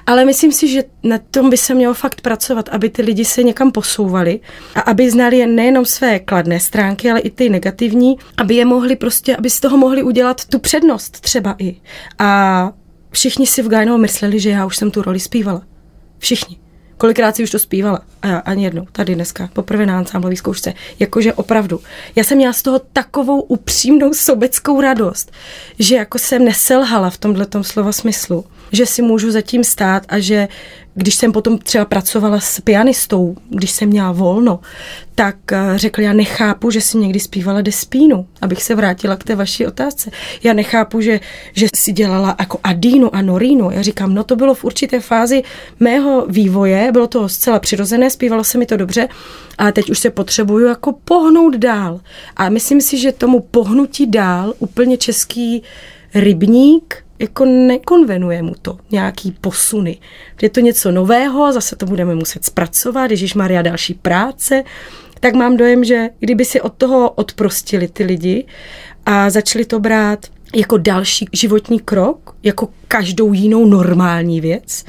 ale 0.07 0.25
myslím 0.25 0.53
si, 0.53 0.69
že 0.69 0.85
na 1.03 1.19
tom 1.31 1.51
by 1.51 1.57
se 1.57 1.75
mělo 1.75 1.95
fakt 1.95 2.21
pracovat, 2.21 2.69
aby 2.69 2.89
ty 2.89 3.03
lidi 3.03 3.25
se 3.25 3.43
někam 3.43 3.73
posouvali 3.73 4.41
a 4.75 4.81
aby 4.81 5.11
znali 5.11 5.47
nejenom 5.47 5.85
své 5.85 6.19
kladné 6.19 6.61
stránky, 6.61 7.11
ale 7.11 7.21
i 7.21 7.31
ty 7.31 7.49
negativní, 7.49 8.17
aby 8.37 8.55
je 8.55 8.65
mohli 8.65 8.97
prostě, 8.97 9.37
aby 9.37 9.51
z 9.51 9.61
toho 9.61 9.77
mohli 9.77 10.03
udělat 10.03 10.45
tu 10.45 10.59
přednost 10.59 11.21
třeba 11.21 11.55
i. 11.59 11.77
A 12.19 12.73
všichni 13.11 13.47
si 13.47 13.63
v 13.63 13.69
Gajnovo 13.69 13.99
mysleli, 13.99 14.41
že 14.41 14.51
já 14.51 14.67
už 14.67 14.77
jsem 14.77 14.91
tu 14.91 15.03
roli 15.03 15.21
zpívala. 15.21 15.63
Všichni. 16.19 16.68
Kolikrát 16.99 17.37
si 17.37 17.43
už 17.43 17.51
to 17.51 17.59
zpívala? 17.59 18.01
A 18.23 18.27
já 18.27 18.39
ani 18.39 18.65
jednou, 18.65 18.87
tady 18.93 19.15
dneska, 19.15 19.51
poprvé 19.53 19.87
na 19.87 19.99
ansámblový 19.99 20.37
zkoušce. 20.37 20.75
Jakože 20.99 21.33
opravdu. 21.33 21.81
Já 22.17 22.25
jsem 22.25 22.39
měla 22.39 22.53
z 22.53 22.63
toho 22.63 22.79
takovou 22.79 23.41
upřímnou 23.41 24.15
sobeckou 24.15 24.81
radost, 24.81 25.33
že 25.79 25.97
jako 25.97 26.19
jsem 26.19 26.45
neselhala 26.45 27.11
v 27.11 27.19
tomhle 27.19 27.47
slova 27.63 27.93
smyslu, 27.93 28.45
že 28.73 28.87
si 28.87 29.03
můžu 29.03 29.31
zatím 29.31 29.65
stát 29.65 30.03
a 30.09 30.19
že 30.19 30.49
když 30.99 31.15
jsem 31.15 31.33
potom 31.33 31.59
třeba 31.59 31.85
pracovala 31.85 32.41
s 32.41 32.61
pianistou, 32.61 33.37
když 33.51 33.71
jsem 33.71 33.89
měla 33.89 34.13
volno, 34.13 34.61
tak 35.15 35.53
eh, 35.53 35.73
řekl, 35.77 36.01
já 36.01 36.13
nechápu, 36.13 36.71
že 36.71 36.81
si 36.81 36.99
někdy 36.99 37.21
zpívala 37.21 37.61
Despínu, 37.61 38.27
abych 38.41 38.63
se 38.63 38.75
vrátila 38.75 39.17
k 39.17 39.25
té 39.25 39.35
vaší 39.37 39.67
otázce. 39.67 40.11
Já 40.43 40.53
nechápu, 40.53 41.01
že, 41.01 41.21
že 41.53 41.67
si 41.75 41.93
dělala 41.93 42.37
jako 42.39 42.59
Adínu 42.65 43.15
a 43.15 43.23
Norinu. 43.23 43.71
Já 43.71 43.83
říkám, 43.83 44.15
no 44.15 44.25
to 44.25 44.37
bylo 44.37 44.55
v 44.55 44.65
určité 44.65 45.01
fázi 45.01 45.43
mého 45.81 46.27
vývoje, 46.27 46.93
bylo 46.93 47.07
to 47.07 47.29
zcela 47.29 47.59
přirozené, 47.59 48.11
zpívalo 48.11 48.45
se 48.45 48.59
mi 48.59 48.67
to 48.67 48.77
dobře, 48.77 49.09
ale 49.59 49.73
teď 49.73 49.91
už 49.91 49.99
se 49.99 50.11
potřebuju 50.11 50.67
jako 50.67 50.93
pohnout 51.05 51.57
dál. 51.57 52.01
A 52.37 52.49
myslím 52.49 52.81
si, 52.81 52.99
že 52.99 53.13
tomu 53.13 53.41
pohnutí 53.41 54.07
dál 54.07 54.55
úplně 54.59 54.97
český 54.97 55.63
rybník 56.15 57.08
jako 57.19 57.45
nekonvenuje 57.45 58.43
mu 58.43 58.55
to 58.63 58.79
nějaký 58.91 59.33
posuny. 59.41 59.99
Je 60.43 60.49
to 60.49 60.61
něco 60.61 60.93
nového, 60.93 61.53
zase 61.53 61.77
to 61.77 61.87
budeme 61.87 62.15
muset 62.15 62.45
zpracovat, 62.45 63.11
Ježíš 63.11 63.35
Maria 63.35 63.63
další 63.63 63.95
práce, 63.95 64.65
tak 65.21 65.35
mám 65.35 65.57
dojem, 65.57 65.85
že 65.85 66.09
kdyby 66.19 66.45
si 66.45 66.61
od 66.61 66.73
toho 66.73 67.11
odprostili 67.11 67.89
ty 67.89 68.05
lidi 68.05 68.47
a 69.07 69.31
začali 69.31 69.65
to 69.65 69.81
brát 69.81 70.27
jako 70.55 70.79
další 70.79 71.27
životní 71.33 71.81
krok, 71.81 72.37
jako 72.43 72.69
každou 72.89 73.33
jinou 73.33 73.67
normální 73.67 74.41
věc, 74.41 74.85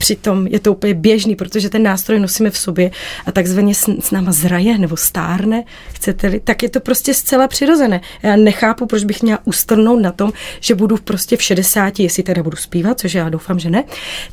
Přitom 0.00 0.46
je 0.46 0.60
to 0.60 0.72
úplně 0.72 0.94
běžný, 0.94 1.36
protože 1.36 1.70
ten 1.70 1.82
nástroj 1.82 2.20
nosíme 2.20 2.50
v 2.50 2.58
sobě 2.58 2.90
a 3.26 3.32
takzvaně 3.32 3.74
s, 3.74 3.88
s 4.00 4.10
náma 4.10 4.32
zraje 4.32 4.78
nebo 4.78 4.96
stárne, 4.96 5.64
chcete-li, 5.92 6.40
tak 6.40 6.62
je 6.62 6.68
to 6.68 6.80
prostě 6.80 7.14
zcela 7.14 7.48
přirozené. 7.48 8.00
Já 8.22 8.36
nechápu, 8.36 8.86
proč 8.86 9.04
bych 9.04 9.22
měla 9.22 9.38
ustrnout 9.44 10.02
na 10.02 10.12
tom, 10.12 10.32
že 10.60 10.74
budu 10.74 10.96
prostě 10.96 11.36
v 11.36 11.42
60, 11.42 12.00
jestli 12.00 12.22
teda 12.22 12.42
budu 12.42 12.56
zpívat, 12.56 13.00
což 13.00 13.14
já 13.14 13.28
doufám, 13.28 13.58
že 13.58 13.70
ne, 13.70 13.84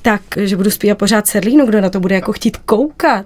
tak, 0.01 0.21
že 0.37 0.57
budu 0.57 0.71
zpívat 0.71 0.97
pořád 0.97 1.27
Serlínu, 1.27 1.65
kdo 1.65 1.81
na 1.81 1.89
to 1.89 1.99
bude 1.99 2.15
jako 2.15 2.33
chtít 2.33 2.57
koukat? 2.57 3.25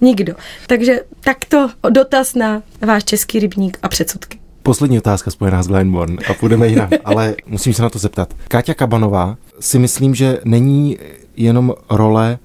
Nikdo. 0.00 0.34
Takže 0.66 1.00
takto 1.20 1.70
dotaz 1.90 2.34
na 2.34 2.62
váš 2.80 3.04
český 3.04 3.38
rybník 3.38 3.78
a 3.82 3.88
předsudky. 3.88 4.38
Poslední 4.62 4.98
otázka 4.98 5.30
spojená 5.30 5.62
s 5.62 5.68
Glenborn 5.68 6.16
a 6.30 6.34
půjdeme 6.34 6.68
jinam, 6.68 6.88
ale 7.04 7.34
musím 7.46 7.74
se 7.74 7.82
na 7.82 7.90
to 7.90 7.98
zeptat. 7.98 8.34
Káťa 8.48 8.74
Kabanová 8.74 9.36
si 9.60 9.78
myslím, 9.78 10.14
že 10.14 10.38
není 10.44 10.98
jenom 11.36 11.74
role, 11.90 12.38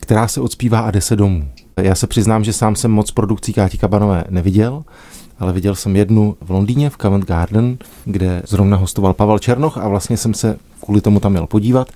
která 0.00 0.28
se 0.28 0.40
odspívá 0.40 0.80
a 0.80 0.90
jde 0.90 1.00
se 1.00 1.16
domů. 1.16 1.48
Já 1.76 1.94
se 1.94 2.06
přiznám, 2.06 2.44
že 2.44 2.52
sám 2.52 2.76
jsem 2.76 2.90
moc 2.90 3.10
produkcí 3.10 3.52
Káti 3.52 3.78
Kabanové 3.78 4.24
neviděl, 4.30 4.84
ale 5.38 5.52
viděl 5.52 5.74
jsem 5.74 5.96
jednu 5.96 6.36
v 6.40 6.50
Londýně, 6.50 6.90
v 6.90 6.96
Covent 6.96 7.24
Garden, 7.24 7.78
kde 8.04 8.42
zrovna 8.48 8.76
hostoval 8.76 9.14
Pavel 9.14 9.38
Černoch 9.38 9.78
a 9.78 9.88
vlastně 9.88 10.16
jsem 10.16 10.34
se 10.34 10.58
kvůli 10.84 11.00
tomu 11.00 11.20
tam 11.20 11.32
měl 11.32 11.46
podívat. 11.46 11.88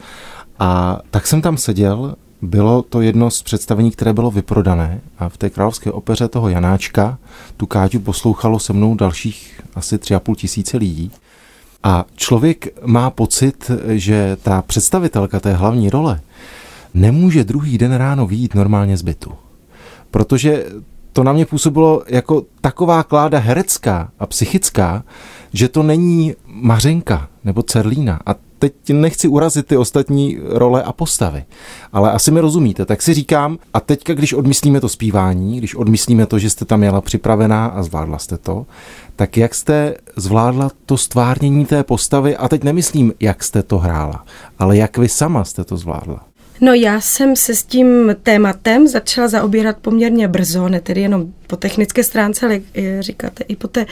A 0.59 1.01
tak 1.11 1.27
jsem 1.27 1.43
tam 1.43 1.57
seděl, 1.57 2.15
bylo 2.43 2.83
to 2.83 3.01
jedno 3.01 3.31
z 3.31 3.43
představení, 3.43 3.91
které 3.91 4.13
bylo 4.13 4.31
vyprodané 4.31 5.01
a 5.19 5.29
v 5.29 5.37
té 5.37 5.51
královské 5.51 5.93
opeře 5.93 6.29
toho 6.29 6.49
Janáčka 6.49 7.19
tu 7.57 7.67
Káťu 7.67 8.01
poslouchalo 8.01 8.59
se 8.59 8.73
mnou 8.73 8.95
dalších 8.95 9.61
asi 9.75 9.99
tři 9.99 10.15
a 10.15 10.21
půl 10.21 10.35
tisíce 10.35 10.77
lidí. 10.77 11.11
A 11.83 12.05
člověk 12.17 12.69
má 12.85 13.11
pocit, 13.11 13.71
že 13.87 14.37
ta 14.43 14.63
představitelka 14.63 15.41
té 15.41 15.53
hlavní 15.53 15.91
role 15.91 16.21
nemůže 16.95 17.45
druhý 17.45 17.79
den 17.79 17.95
ráno 17.95 18.27
vyjít 18.27 18.55
normálně 18.55 18.97
z 18.97 19.03
bytu. 19.03 19.33
Protože 20.11 20.65
to 21.13 21.25
na 21.25 21.33
mě 21.33 21.47
působilo 21.47 22.03
jako 22.09 22.43
taková 22.61 23.03
kláda 23.03 23.39
herecká 23.39 24.11
a 24.19 24.27
psychická, 24.27 25.05
že 25.53 25.69
to 25.69 25.83
není 25.83 26.35
Mařenka 26.47 27.29
nebo 27.45 27.63
Cerlína. 27.63 28.21
A 28.27 28.35
teď 28.59 28.75
nechci 28.93 29.29
urazit 29.29 29.67
ty 29.67 29.77
ostatní 29.77 30.39
role 30.45 30.83
a 30.83 30.93
postavy, 30.93 31.45
ale 31.93 32.13
asi 32.13 32.31
mi 32.31 32.41
rozumíte. 32.41 32.85
Tak 32.85 33.03
si 33.03 33.15
říkám, 33.15 33.59
a 33.75 33.81
teďka, 33.81 34.15
když 34.15 34.33
odmyslíme 34.33 34.81
to 34.81 34.89
zpívání, 34.89 35.59
když 35.59 35.75
odmyslíme 35.75 36.27
to, 36.27 36.39
že 36.39 36.51
jste 36.51 36.65
tam 36.65 36.83
jela 36.83 37.01
připravená 37.01 37.67
a 37.67 37.83
zvládla 37.83 38.19
jste 38.19 38.39
to, 38.39 38.67
tak 39.17 39.37
jak 39.37 39.55
jste 39.55 39.95
zvládla 40.17 40.71
to 40.87 40.97
stvárnění 40.97 41.67
té 41.67 41.85
postavy, 41.85 42.37
a 42.37 42.49
teď 42.49 42.65
nemyslím, 42.65 43.13
jak 43.21 43.45
jste 43.45 43.63
to 43.63 43.79
hrála, 43.79 44.25
ale 44.59 44.77
jak 44.77 44.99
vy 44.99 45.09
sama 45.09 45.45
jste 45.45 45.65
to 45.65 45.77
zvládla? 45.77 46.25
No 46.61 46.73
já 46.73 47.01
jsem 47.01 47.37
se 47.37 47.55
s 47.55 47.63
tím 47.63 48.17
tématem 48.23 48.89
začala 48.89 49.29
zaobírat 49.29 49.77
poměrně 49.77 50.29
brzo, 50.29 50.69
ne 50.69 50.81
tedy 50.81 51.01
jenom 51.01 51.33
po 51.47 51.57
technické 51.57 52.05
stránce, 52.05 52.47
ale 52.47 52.61
říkáte 53.01 53.45
i 53.49 53.57
po 53.57 53.69
té 53.69 53.87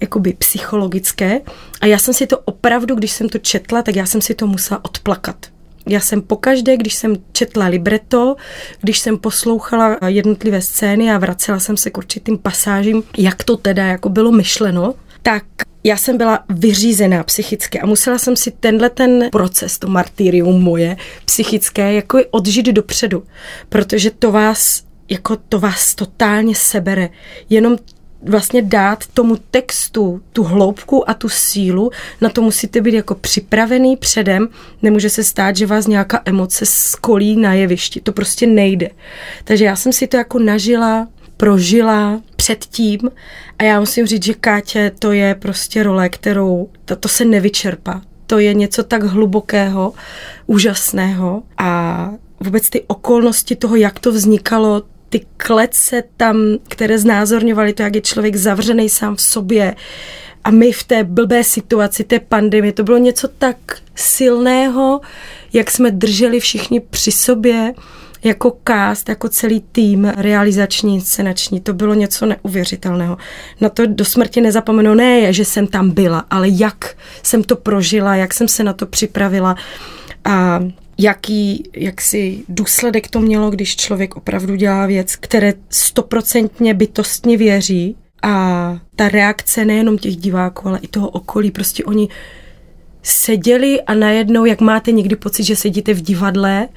jakoby 0.00 0.32
psychologické. 0.32 1.40
A 1.80 1.86
já 1.86 1.98
jsem 1.98 2.14
si 2.14 2.26
to 2.26 2.38
opravdu, 2.38 2.94
když 2.94 3.12
jsem 3.12 3.28
to 3.28 3.38
četla, 3.38 3.82
tak 3.82 3.96
já 3.96 4.06
jsem 4.06 4.20
si 4.20 4.34
to 4.34 4.46
musela 4.46 4.84
odplakat. 4.84 5.53
Já 5.86 6.00
jsem 6.00 6.22
pokaždé, 6.22 6.76
když 6.76 6.94
jsem 6.94 7.16
četla 7.32 7.66
libreto, 7.66 8.36
když 8.80 8.98
jsem 8.98 9.18
poslouchala 9.18 9.98
jednotlivé 10.06 10.60
scény 10.60 11.10
a 11.10 11.18
vracela 11.18 11.58
jsem 11.58 11.76
se 11.76 11.90
k 11.90 11.98
určitým 11.98 12.38
pasážím, 12.38 13.02
jak 13.18 13.44
to 13.44 13.56
teda 13.56 13.86
jako 13.86 14.08
bylo 14.08 14.32
myšleno, 14.32 14.94
tak 15.22 15.44
já 15.84 15.96
jsem 15.96 16.16
byla 16.18 16.44
vyřízená 16.48 17.24
psychicky 17.24 17.80
a 17.80 17.86
musela 17.86 18.18
jsem 18.18 18.36
si 18.36 18.50
tenhle 18.50 18.90
ten 18.90 19.28
proces, 19.32 19.78
to 19.78 19.88
martyrium 19.88 20.62
moje 20.62 20.96
psychické, 21.24 21.92
jako 21.92 22.18
odžít 22.30 22.66
dopředu, 22.66 23.22
protože 23.68 24.10
to 24.10 24.32
vás 24.32 24.84
jako 25.08 25.36
to 25.36 25.60
vás 25.60 25.94
totálně 25.94 26.54
sebere. 26.54 27.08
Jenom 27.50 27.76
vlastně 28.24 28.62
dát 28.62 29.06
tomu 29.06 29.36
textu 29.50 30.22
tu 30.32 30.42
hloubku 30.42 31.10
a 31.10 31.14
tu 31.14 31.28
sílu, 31.28 31.90
na 32.20 32.28
to 32.28 32.42
musíte 32.42 32.80
být 32.80 32.94
jako 32.94 33.14
připravený 33.14 33.96
předem, 33.96 34.48
nemůže 34.82 35.10
se 35.10 35.24
stát, 35.24 35.56
že 35.56 35.66
vás 35.66 35.86
nějaká 35.86 36.22
emoce 36.24 36.66
skolí 36.66 37.36
na 37.36 37.54
jevišti, 37.54 38.00
to 38.00 38.12
prostě 38.12 38.46
nejde. 38.46 38.88
Takže 39.44 39.64
já 39.64 39.76
jsem 39.76 39.92
si 39.92 40.06
to 40.06 40.16
jako 40.16 40.38
nažila, 40.38 41.08
prožila 41.36 42.20
předtím 42.36 43.00
a 43.58 43.62
já 43.64 43.80
musím 43.80 44.06
říct, 44.06 44.24
že 44.24 44.34
Kátě 44.34 44.92
to 44.98 45.12
je 45.12 45.34
prostě 45.34 45.82
role, 45.82 46.08
kterou, 46.08 46.68
to, 46.84 46.96
to 46.96 47.08
se 47.08 47.24
nevyčerpá. 47.24 48.02
To 48.26 48.38
je 48.38 48.54
něco 48.54 48.84
tak 48.84 49.02
hlubokého, 49.02 49.92
úžasného 50.46 51.42
a 51.58 52.10
vůbec 52.40 52.70
ty 52.70 52.84
okolnosti 52.86 53.56
toho, 53.56 53.76
jak 53.76 53.98
to 53.98 54.12
vznikalo, 54.12 54.82
ty 55.14 55.26
klece 55.36 56.02
tam, 56.16 56.36
které 56.68 56.98
znázorňovaly 56.98 57.72
to, 57.72 57.82
jak 57.82 57.94
je 57.94 58.00
člověk 58.00 58.36
zavřený 58.36 58.88
sám 58.88 59.16
v 59.16 59.22
sobě. 59.22 59.74
A 60.44 60.50
my 60.50 60.72
v 60.72 60.84
té 60.84 61.04
blbé 61.04 61.44
situaci, 61.44 62.04
té 62.04 62.20
pandemie, 62.20 62.72
to 62.72 62.84
bylo 62.84 62.98
něco 62.98 63.28
tak 63.28 63.56
silného, 63.94 65.00
jak 65.52 65.70
jsme 65.70 65.90
drželi 65.90 66.40
všichni 66.40 66.80
při 66.80 67.12
sobě, 67.12 67.74
jako 68.24 68.56
cast, 68.68 69.08
jako 69.08 69.28
celý 69.28 69.64
tým 69.72 70.04
realizační, 70.04 71.00
scénační, 71.00 71.60
to 71.60 71.74
bylo 71.74 71.94
něco 71.94 72.26
neuvěřitelného. 72.26 73.16
Na 73.60 73.68
to 73.68 73.86
do 73.86 74.04
smrti 74.04 74.40
nezapomenu, 74.40 74.94
ne, 74.94 75.32
že 75.32 75.44
jsem 75.44 75.66
tam 75.66 75.90
byla, 75.90 76.24
ale 76.30 76.48
jak 76.48 76.96
jsem 77.22 77.44
to 77.44 77.56
prožila, 77.56 78.14
jak 78.14 78.34
jsem 78.34 78.48
se 78.48 78.64
na 78.64 78.72
to 78.72 78.86
připravila. 78.86 79.56
A 80.24 80.60
jaký 80.98 81.70
jaksi 81.76 82.44
důsledek 82.48 83.08
to 83.08 83.20
mělo, 83.20 83.50
když 83.50 83.76
člověk 83.76 84.16
opravdu 84.16 84.56
dělá 84.56 84.86
věc, 84.86 85.16
které 85.16 85.54
stoprocentně 85.70 86.74
bytostně 86.74 87.36
věří. 87.36 87.96
A 88.22 88.78
ta 88.96 89.08
reakce 89.08 89.64
nejenom 89.64 89.98
těch 89.98 90.16
diváků, 90.16 90.68
ale 90.68 90.78
i 90.82 90.88
toho 90.88 91.08
okolí, 91.08 91.50
prostě 91.50 91.84
oni 91.84 92.08
seděli 93.02 93.82
a 93.82 93.94
najednou, 93.94 94.44
jak 94.44 94.60
máte 94.60 94.92
někdy 94.92 95.16
pocit, 95.16 95.44
že 95.44 95.56
sedíte 95.56 95.94
v 95.94 96.02
divadle 96.02 96.68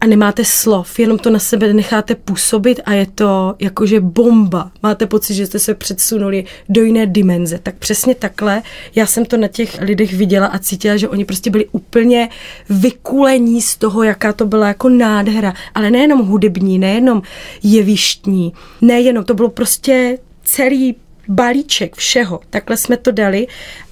a 0.00 0.06
nemáte 0.06 0.44
slov, 0.44 0.98
jenom 0.98 1.18
to 1.18 1.30
na 1.30 1.38
sebe 1.38 1.72
necháte 1.72 2.14
působit 2.14 2.80
a 2.84 2.92
je 2.92 3.06
to 3.14 3.54
jakože 3.58 4.00
bomba. 4.00 4.70
Máte 4.82 5.06
pocit, 5.06 5.34
že 5.34 5.46
jste 5.46 5.58
se 5.58 5.74
předsunuli 5.74 6.44
do 6.68 6.82
jiné 6.82 7.06
dimenze. 7.06 7.58
Tak 7.62 7.74
přesně 7.74 8.14
takhle 8.14 8.62
já 8.94 9.06
jsem 9.06 9.24
to 9.24 9.36
na 9.36 9.48
těch 9.48 9.80
lidech 9.80 10.14
viděla 10.14 10.46
a 10.46 10.58
cítila, 10.58 10.96
že 10.96 11.08
oni 11.08 11.24
prostě 11.24 11.50
byli 11.50 11.66
úplně 11.72 12.28
vykulení 12.70 13.62
z 13.62 13.76
toho, 13.76 14.02
jaká 14.02 14.32
to 14.32 14.46
byla 14.46 14.68
jako 14.68 14.88
nádhera. 14.88 15.54
Ale 15.74 15.90
nejenom 15.90 16.26
hudební, 16.26 16.78
nejenom 16.78 17.22
jevištní, 17.62 18.52
nejenom, 18.80 19.24
to 19.24 19.34
bylo 19.34 19.48
prostě 19.48 20.18
celý 20.44 20.96
balíček 21.28 21.96
všeho. 21.96 22.40
Takhle 22.50 22.76
jsme 22.76 22.96
to 22.96 23.10
dali 23.10 23.46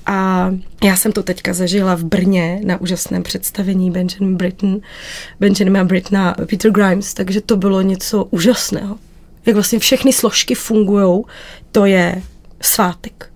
a 0.06 0.50
já 0.84 0.96
jsem 0.96 1.12
to 1.12 1.22
teďka 1.22 1.52
zažila 1.52 1.94
v 1.94 2.04
Brně 2.04 2.60
na 2.64 2.80
úžasném 2.80 3.22
představení 3.22 3.90
Benjamin 3.90 4.36
Britten, 4.36 4.80
Benjamin 5.40 5.86
Britten 5.86 6.18
a 6.18 6.36
Peter 6.50 6.70
Grimes, 6.70 7.14
takže 7.14 7.40
to 7.40 7.56
bylo 7.56 7.82
něco 7.82 8.24
úžasného. 8.24 8.98
Jak 9.46 9.54
vlastně 9.54 9.78
všechny 9.78 10.12
složky 10.12 10.54
fungují, 10.54 11.22
to 11.72 11.86
je 11.86 12.22
svátek. 12.60 13.33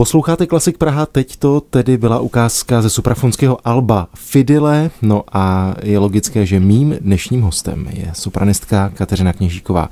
Posloucháte 0.00 0.46
Klasik 0.46 0.78
Praha, 0.78 1.06
teď 1.06 1.36
to 1.36 1.60
tedy 1.60 1.96
byla 1.96 2.20
ukázka 2.20 2.82
ze 2.82 2.90
suprafonského 2.90 3.58
alba 3.64 4.08
Fidile, 4.14 4.90
no 5.02 5.24
a 5.32 5.74
je 5.82 5.98
logické, 5.98 6.46
že 6.46 6.60
mým 6.60 6.96
dnešním 7.00 7.42
hostem 7.42 7.88
je 7.90 8.10
sopranistka 8.14 8.90
Kateřina 8.94 9.32
Kněžíková. 9.32 9.88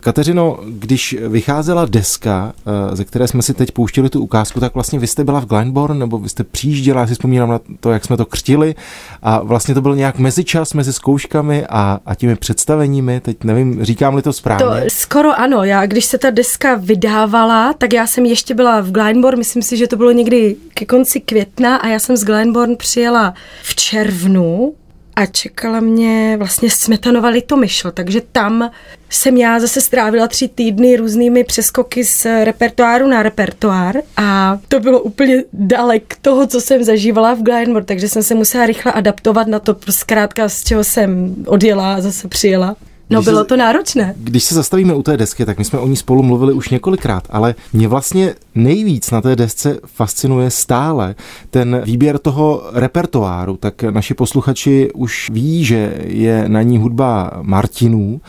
Kateřino, 0.00 0.58
když 0.66 1.16
vycházela 1.28 1.84
deska, 1.84 2.52
eh, 2.92 2.96
ze 2.96 3.04
které 3.04 3.28
jsme 3.28 3.42
si 3.42 3.54
teď 3.54 3.70
pouštili 3.70 4.08
tu 4.08 4.20
ukázku, 4.20 4.60
tak 4.60 4.74
vlastně 4.74 4.98
vy 4.98 5.06
jste 5.06 5.24
byla 5.24 5.40
v 5.40 5.46
Glenborn, 5.46 5.98
nebo 5.98 6.18
vy 6.18 6.28
jste 6.28 6.44
přijížděla, 6.44 7.00
já 7.00 7.06
si 7.06 7.12
vzpomínám 7.12 7.48
na 7.48 7.60
to, 7.80 7.90
jak 7.90 8.04
jsme 8.04 8.16
to 8.16 8.24
křtili 8.24 8.74
a 9.22 9.42
vlastně 9.42 9.74
to 9.74 9.80
byl 9.80 9.96
nějak 9.96 10.18
mezičas 10.18 10.74
mezi 10.74 10.92
zkouškami 10.92 11.66
a, 11.66 12.00
a 12.06 12.14
těmi 12.14 12.36
představeními, 12.36 13.20
teď 13.20 13.44
nevím, 13.44 13.84
říkám-li 13.84 14.22
to 14.22 14.32
správně. 14.32 14.82
To 14.82 14.88
skoro 14.88 15.38
ano, 15.38 15.64
já 15.64 15.86
když 15.86 16.04
se 16.04 16.18
ta 16.18 16.30
deska 16.30 16.74
vydávala, 16.74 17.72
tak 17.72 17.92
já 17.92 18.06
jsem 18.06 18.26
ještě 18.26 18.54
byla 18.54 18.80
v 18.80 18.90
Glenborn, 18.90 19.44
myslím 19.54 19.62
si, 19.62 19.76
že 19.76 19.86
to 19.86 19.96
bylo 19.96 20.12
někdy 20.12 20.56
ke 20.74 20.86
konci 20.86 21.20
května 21.20 21.76
a 21.76 21.88
já 21.88 21.98
jsem 21.98 22.16
z 22.16 22.24
Glenborn 22.24 22.76
přijela 22.76 23.34
v 23.62 23.74
červnu 23.74 24.74
a 25.16 25.26
čekala 25.26 25.80
mě 25.80 26.36
vlastně 26.38 26.70
Smetanova 26.70 27.28
Litomyšl, 27.28 27.90
takže 27.90 28.20
tam 28.32 28.70
jsem 29.10 29.36
já 29.36 29.60
zase 29.60 29.80
strávila 29.80 30.28
tři 30.28 30.48
týdny 30.48 30.96
různými 30.96 31.44
přeskoky 31.44 32.04
z 32.04 32.44
repertoáru 32.44 33.08
na 33.08 33.22
repertoár 33.22 33.96
a 34.16 34.58
to 34.68 34.80
bylo 34.80 35.00
úplně 35.00 35.44
dalek 35.52 36.16
toho, 36.22 36.46
co 36.46 36.60
jsem 36.60 36.84
zažívala 36.84 37.34
v 37.34 37.42
Glenmore, 37.42 37.84
takže 37.84 38.08
jsem 38.08 38.22
se 38.22 38.34
musela 38.34 38.66
rychle 38.66 38.92
adaptovat 38.92 39.46
na 39.46 39.58
to, 39.58 39.76
zkrátka 39.90 40.48
z 40.48 40.64
čeho 40.64 40.84
jsem 40.84 41.34
odjela 41.46 41.94
a 41.94 42.00
zase 42.00 42.28
přijela. 42.28 42.76
No 43.12 43.20
když 43.20 43.24
bylo 43.24 43.44
to 43.44 43.56
náročné. 43.56 44.14
Když 44.16 44.44
se 44.44 44.54
zastavíme 44.54 44.94
u 44.94 45.02
té 45.02 45.16
desky, 45.16 45.44
tak 45.44 45.58
my 45.58 45.64
jsme 45.64 45.78
o 45.78 45.88
ní 45.88 45.96
spolu 45.96 46.22
mluvili 46.22 46.52
už 46.52 46.68
několikrát, 46.68 47.24
ale 47.30 47.54
mě 47.72 47.88
vlastně 47.88 48.34
nejvíc 48.54 49.10
na 49.10 49.20
té 49.20 49.36
desce 49.36 49.78
fascinuje 49.86 50.50
stále 50.50 51.14
ten 51.50 51.82
výběr 51.84 52.18
toho 52.18 52.62
repertoáru. 52.72 53.56
Tak 53.56 53.82
naši 53.82 54.14
posluchači 54.14 54.90
už 54.94 55.30
ví, 55.32 55.64
že 55.64 55.94
je 56.04 56.48
na 56.48 56.62
ní 56.62 56.78
hudba 56.78 57.30
Martinů, 57.42 58.20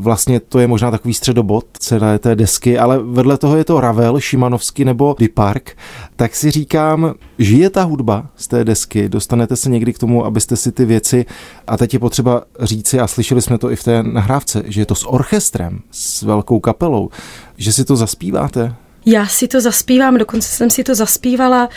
Vlastně 0.00 0.40
to 0.40 0.58
je 0.58 0.66
možná 0.66 0.90
takový 0.90 1.14
středobod 1.14 1.66
celé 1.78 2.18
té 2.18 2.36
desky, 2.36 2.78
ale 2.78 2.98
vedle 2.98 3.38
toho 3.38 3.56
je 3.56 3.64
to 3.64 3.80
Ravel, 3.80 4.20
Šimanovský 4.20 4.84
nebo 4.84 5.16
Park. 5.34 5.76
Tak 6.16 6.36
si 6.36 6.50
říkám, 6.50 7.14
žije 7.38 7.70
ta 7.70 7.82
hudba 7.82 8.26
z 8.36 8.48
té 8.48 8.64
desky, 8.64 9.08
dostanete 9.08 9.56
se 9.56 9.70
někdy 9.70 9.92
k 9.92 9.98
tomu, 9.98 10.24
abyste 10.24 10.56
si 10.56 10.72
ty 10.72 10.84
věci, 10.84 11.26
a 11.66 11.76
teď 11.76 11.94
je 11.94 12.00
potřeba 12.00 12.42
říci, 12.60 13.00
a 13.00 13.06
slyšeli 13.06 13.42
jsme 13.42 13.58
to 13.58 13.70
i 13.70 13.76
v 13.76 13.84
té 13.84 14.02
nahrávce, 14.02 14.29
že 14.64 14.80
je 14.80 14.86
to 14.86 14.94
s 14.94 15.08
orchestrem, 15.08 15.80
s 15.90 16.22
velkou 16.22 16.60
kapelou, 16.60 17.10
že 17.56 17.72
si 17.72 17.84
to 17.84 17.96
zaspíváte? 17.96 18.74
Já 19.06 19.26
si 19.26 19.48
to 19.48 19.60
zaspívám, 19.60 20.18
dokonce 20.18 20.48
jsem 20.48 20.70
si 20.70 20.84
to 20.84 20.94
zaspívala. 20.94 21.68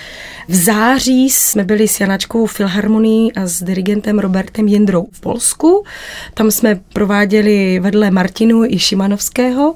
V 0.47 0.55
září 0.55 1.29
jsme 1.29 1.63
byli 1.63 1.87
s 1.87 1.99
Janačkou 1.99 2.45
Filharmonií 2.45 3.33
a 3.33 3.47
s 3.47 3.63
dirigentem 3.63 4.19
Robertem 4.19 4.67
Jindrou 4.67 5.07
v 5.11 5.21
Polsku. 5.21 5.83
Tam 6.33 6.51
jsme 6.51 6.79
prováděli 6.93 7.79
vedle 7.79 8.11
Martinu 8.11 8.63
i 8.63 8.79
Šimanovského 8.79 9.75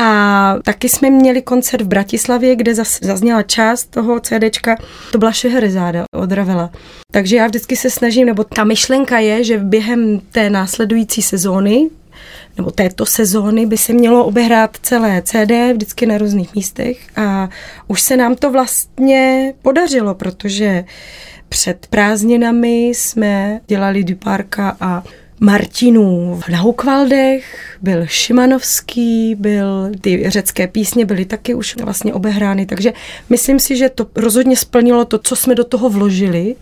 a 0.00 0.54
taky 0.64 0.88
jsme 0.88 1.10
měli 1.10 1.42
koncert 1.42 1.82
v 1.82 1.88
Bratislavě, 1.88 2.56
kde 2.56 2.74
zazněla 3.02 3.42
část 3.42 3.90
toho 3.90 4.20
CDčka, 4.20 4.76
to 5.12 5.18
byla 5.18 5.32
Šeherizáda 5.32 6.04
od 6.14 6.32
Ravela. 6.32 6.70
Takže 7.12 7.36
já 7.36 7.46
vždycky 7.46 7.76
se 7.76 7.90
snažím, 7.90 8.26
nebo 8.26 8.44
ta 8.44 8.64
myšlenka 8.64 9.18
je, 9.18 9.44
že 9.44 9.58
během 9.58 10.20
té 10.32 10.50
následující 10.50 11.22
sezóny, 11.22 11.90
nebo 12.56 12.70
této 12.70 13.06
sezóny 13.06 13.66
by 13.66 13.78
se 13.78 13.92
mělo 13.92 14.24
obehrát 14.24 14.76
celé 14.82 15.22
CD 15.22 15.72
vždycky 15.72 16.06
na 16.06 16.18
různých 16.18 16.54
místech 16.54 16.98
a 17.16 17.48
už 17.86 18.00
se 18.00 18.16
nám 18.16 18.34
to 18.34 18.52
vlastně 18.52 19.54
podařilo, 19.62 20.14
protože 20.14 20.84
před 21.48 21.86
prázdninami 21.86 22.88
jsme 22.88 23.60
dělali 23.66 24.04
Duparka 24.04 24.76
a 24.80 25.04
Martinů 25.40 26.40
v 26.44 26.48
Naukvaldech, 26.48 27.76
byl 27.82 28.06
Šimanovský, 28.06 29.34
byl, 29.34 29.90
ty 30.00 30.30
řecké 30.30 30.68
písně 30.68 31.06
byly 31.06 31.24
taky 31.24 31.54
už 31.54 31.76
vlastně 31.76 32.14
obehrány, 32.14 32.66
takže 32.66 32.92
myslím 33.30 33.60
si, 33.60 33.76
že 33.76 33.88
to 33.88 34.06
rozhodně 34.16 34.56
splnilo 34.56 35.04
to, 35.04 35.18
co 35.18 35.36
jsme 35.36 35.54
do 35.54 35.64
toho 35.64 35.90
vložili. 35.90 36.56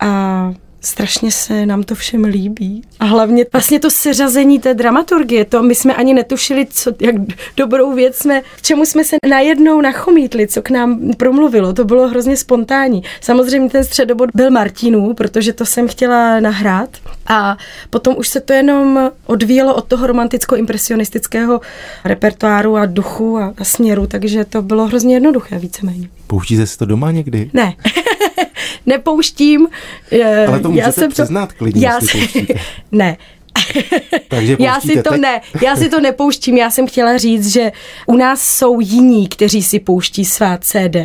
A 0.00 0.52
strašně 0.80 1.30
se 1.30 1.66
nám 1.66 1.82
to 1.82 1.94
všem 1.94 2.24
líbí. 2.24 2.82
A 3.00 3.04
hlavně 3.04 3.46
vlastně 3.52 3.80
to 3.80 3.90
seřazení 3.90 4.58
té 4.58 4.74
dramaturgie, 4.74 5.44
to 5.44 5.62
my 5.62 5.74
jsme 5.74 5.94
ani 5.94 6.14
netušili, 6.14 6.66
co, 6.70 6.92
jak 7.00 7.14
dobrou 7.56 7.94
věc 7.94 8.16
jsme, 8.16 8.40
k 8.40 8.62
čemu 8.62 8.84
jsme 8.84 9.04
se 9.04 9.16
najednou 9.28 9.80
nachomítli, 9.80 10.46
co 10.46 10.62
k 10.62 10.70
nám 10.70 11.12
promluvilo. 11.16 11.72
To 11.72 11.84
bylo 11.84 12.08
hrozně 12.08 12.36
spontánní. 12.36 13.02
Samozřejmě 13.20 13.70
ten 13.70 13.84
středobod 13.84 14.30
byl 14.34 14.50
Martinů, 14.50 15.14
protože 15.14 15.52
to 15.52 15.66
jsem 15.66 15.88
chtěla 15.88 16.40
nahrát. 16.40 16.90
A 17.26 17.56
potom 17.90 18.14
už 18.18 18.28
se 18.28 18.40
to 18.40 18.52
jenom 18.52 19.10
odvíjelo 19.26 19.74
od 19.74 19.84
toho 19.84 20.06
romanticko-impresionistického 20.06 21.60
repertoáru 22.04 22.76
a 22.76 22.86
duchu 22.86 23.38
a, 23.38 23.54
a 23.58 23.64
směru, 23.64 24.06
takže 24.06 24.44
to 24.44 24.62
bylo 24.62 24.86
hrozně 24.86 25.14
jednoduché 25.14 25.58
víceméně. 25.58 26.08
Pouštíte 26.26 26.66
si 26.66 26.78
to 26.78 26.84
doma 26.84 27.10
někdy? 27.10 27.50
Ne. 27.52 27.74
nepouštím. 28.86 29.66
Ale 30.48 30.60
to 30.60 30.68
můžete 30.68 30.86
já 30.86 30.92
jsem 30.92 31.10
přiznat 31.10 31.52
klidně, 31.52 31.86
já 31.86 32.00
si, 32.00 32.46
Ne, 32.92 33.16
takže 34.28 34.56
já 34.58 34.80
si 34.80 35.02
to 35.02 35.16
ne, 35.16 35.40
já 35.62 35.76
si 35.76 35.88
to 35.88 36.00
nepouštím. 36.00 36.56
Já 36.56 36.70
jsem 36.70 36.86
chtěla 36.86 37.18
říct, 37.18 37.52
že 37.52 37.72
u 38.06 38.16
nás 38.16 38.42
jsou 38.42 38.80
jiní, 38.80 39.28
kteří 39.28 39.62
si 39.62 39.80
pouští 39.80 40.24
svá 40.24 40.58
CD 40.58 40.96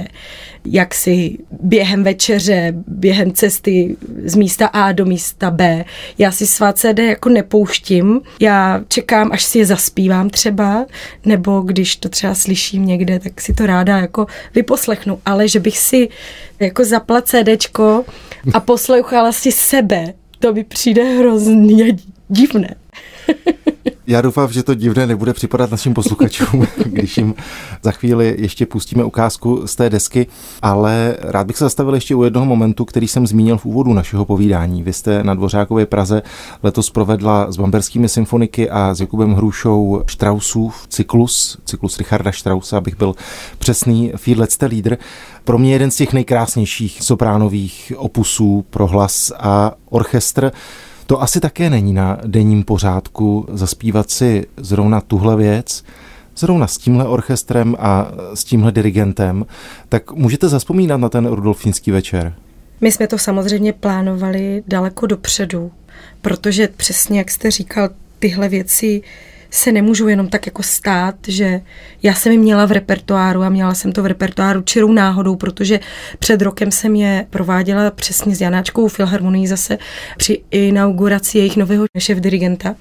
jak 0.65 0.93
si 0.93 1.37
během 1.51 2.03
večeře, 2.03 2.73
během 2.87 3.33
cesty 3.33 3.97
z 4.25 4.35
místa 4.35 4.67
A 4.67 4.91
do 4.91 5.05
místa 5.05 5.51
B. 5.51 5.85
Já 6.17 6.31
si 6.31 6.47
svá 6.47 6.73
CD 6.73 6.99
jako 6.99 7.29
nepouštím, 7.29 8.21
já 8.39 8.81
čekám, 8.87 9.31
až 9.31 9.43
si 9.43 9.59
je 9.59 9.65
zaspívám 9.65 10.29
třeba, 10.29 10.85
nebo 11.25 11.61
když 11.61 11.95
to 11.95 12.09
třeba 12.09 12.35
slyším 12.35 12.85
někde, 12.85 13.19
tak 13.19 13.41
si 13.41 13.53
to 13.53 13.65
ráda 13.65 13.97
jako 13.97 14.27
vyposlechnu, 14.55 15.19
ale 15.25 15.47
že 15.47 15.59
bych 15.59 15.77
si 15.77 16.09
jako 16.59 16.85
zapla 16.85 17.21
CDčko 17.21 18.05
a 18.53 18.59
poslouchala 18.59 19.31
si 19.31 19.51
sebe, 19.51 20.13
to 20.39 20.53
by 20.53 20.63
přijde 20.63 21.03
hrozně 21.03 21.97
divné. 22.29 22.75
Já 24.07 24.21
doufám, 24.21 24.51
že 24.51 24.63
to 24.63 24.73
divné 24.73 25.07
nebude 25.07 25.33
připadat 25.33 25.71
našim 25.71 25.93
posluchačům, 25.93 26.67
když 26.85 27.17
jim 27.17 27.33
za 27.81 27.91
chvíli 27.91 28.35
ještě 28.37 28.65
pustíme 28.65 29.03
ukázku 29.03 29.67
z 29.67 29.75
té 29.75 29.89
desky, 29.89 30.27
ale 30.61 31.15
rád 31.19 31.47
bych 31.47 31.57
se 31.57 31.65
zastavil 31.65 31.95
ještě 31.95 32.15
u 32.15 32.23
jednoho 32.23 32.45
momentu, 32.45 32.85
který 32.85 33.07
jsem 33.07 33.27
zmínil 33.27 33.57
v 33.57 33.65
úvodu 33.65 33.93
našeho 33.93 34.25
povídání. 34.25 34.83
Vy 34.83 34.93
jste 34.93 35.23
na 35.23 35.33
Dvořákově 35.33 35.85
Praze 35.85 36.21
letos 36.63 36.89
provedla 36.89 37.51
s 37.51 37.57
bamberskými 37.57 38.09
symfoniky 38.09 38.69
a 38.69 38.95
s 38.95 38.99
Jakubem 38.99 39.33
Hrušou 39.33 40.03
Straussův 40.09 40.87
cyklus, 40.87 41.57
cyklus 41.65 41.97
Richarda 41.97 42.31
Straussa, 42.31 42.77
abych 42.77 42.97
byl 42.97 43.15
přesný, 43.59 44.11
Fiedle 44.15 44.47
lídr. 44.67 44.97
Pro 45.43 45.57
mě 45.57 45.73
jeden 45.73 45.91
z 45.91 45.95
těch 45.95 46.13
nejkrásnějších 46.13 47.01
sopránových 47.01 47.93
opusů 47.95 48.65
pro 48.69 48.87
hlas 48.87 49.31
a 49.39 49.71
orchestr. 49.89 50.51
To 51.07 51.21
asi 51.21 51.39
také 51.39 51.69
není 51.69 51.93
na 51.93 52.17
denním 52.25 52.63
pořádku 52.63 53.45
zaspívat 53.51 54.09
si 54.09 54.45
zrovna 54.57 55.01
tuhle 55.01 55.35
věc, 55.35 55.83
zrovna 56.37 56.67
s 56.67 56.77
tímhle 56.77 57.07
orchestrem 57.07 57.75
a 57.79 58.11
s 58.33 58.43
tímhle 58.43 58.71
dirigentem, 58.71 59.45
tak 59.89 60.11
můžete 60.11 60.49
zaspomínat 60.49 60.99
na 60.99 61.09
ten 61.09 61.25
Rudolfínský 61.25 61.91
večer? 61.91 62.35
My 62.81 62.91
jsme 62.91 63.07
to 63.07 63.17
samozřejmě 63.17 63.73
plánovali 63.73 64.63
daleko 64.67 65.07
dopředu, 65.07 65.71
protože 66.21 66.67
přesně 66.67 67.19
jak 67.19 67.31
jste 67.31 67.51
říkal, 67.51 67.89
tyhle 68.19 68.49
věci 68.49 69.01
se 69.53 69.71
nemůžu 69.71 70.07
jenom 70.07 70.27
tak 70.27 70.45
jako 70.45 70.63
stát, 70.63 71.15
že 71.27 71.61
já 72.03 72.13
jsem 72.13 72.31
ji 72.31 72.37
měla 72.37 72.65
v 72.65 72.71
repertoáru 72.71 73.43
a 73.43 73.49
měla 73.49 73.73
jsem 73.73 73.91
to 73.91 74.03
v 74.03 74.05
repertoáru 74.05 74.61
čirou 74.61 74.93
náhodou, 74.93 75.35
protože 75.35 75.79
před 76.19 76.41
rokem 76.41 76.71
jsem 76.71 76.95
je 76.95 77.25
prováděla 77.29 77.91
přesně 77.91 78.35
s 78.35 78.41
Janáčkou 78.41 78.87
Filharmonií 78.87 79.47
zase 79.47 79.77
při 80.17 80.43
inauguraci 80.51 81.37
jejich 81.37 81.57
nového 81.57 81.85
šéf 81.99 82.17
dirigenta. 82.17 82.75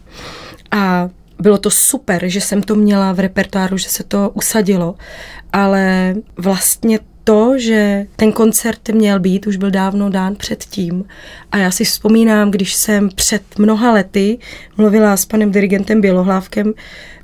A 0.70 1.08
bylo 1.40 1.58
to 1.58 1.70
super, 1.70 2.28
že 2.28 2.40
jsem 2.40 2.62
to 2.62 2.74
měla 2.74 3.12
v 3.12 3.20
repertoáru, 3.20 3.76
že 3.76 3.88
se 3.88 4.04
to 4.04 4.30
usadilo, 4.34 4.94
ale 5.52 6.14
vlastně 6.36 6.98
to, 7.24 7.58
že 7.58 8.06
ten 8.16 8.32
koncert 8.32 8.88
měl 8.88 9.20
být, 9.20 9.46
už 9.46 9.56
byl 9.56 9.70
dávno 9.70 10.10
dán 10.10 10.36
předtím. 10.36 11.04
A 11.52 11.58
já 11.58 11.70
si 11.70 11.84
vzpomínám, 11.84 12.50
když 12.50 12.74
jsem 12.74 13.08
před 13.14 13.58
mnoha 13.58 13.92
lety 13.92 14.38
mluvila 14.76 15.16
s 15.16 15.26
panem 15.26 15.52
dirigentem 15.52 16.00
Bělohlávkem 16.00 16.72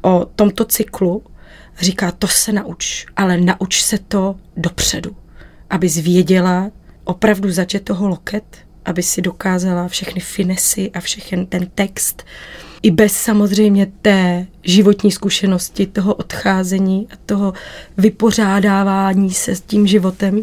o 0.02 0.26
tomto 0.36 0.64
cyklu, 0.64 1.22
říká, 1.80 2.12
to 2.12 2.28
se 2.28 2.52
nauč, 2.52 3.06
ale 3.16 3.40
nauč 3.40 3.82
se 3.82 3.98
to 3.98 4.36
dopředu, 4.56 5.16
aby 5.70 5.88
zvěděla 5.88 6.70
opravdu 7.04 7.50
začet 7.50 7.84
toho 7.84 8.08
loket, 8.08 8.44
aby 8.88 9.02
si 9.02 9.22
dokázala 9.22 9.88
všechny 9.88 10.20
finesy 10.20 10.90
a 10.94 11.00
všechny 11.00 11.46
ten 11.46 11.66
text 11.74 12.24
i 12.82 12.90
bez 12.90 13.12
samozřejmě 13.12 13.86
té 14.02 14.46
životní 14.62 15.12
zkušenosti, 15.12 15.86
toho 15.86 16.14
odcházení 16.14 17.08
a 17.10 17.14
toho 17.26 17.52
vypořádávání 17.96 19.30
se 19.30 19.54
s 19.54 19.60
tím 19.60 19.86
životem, 19.86 20.42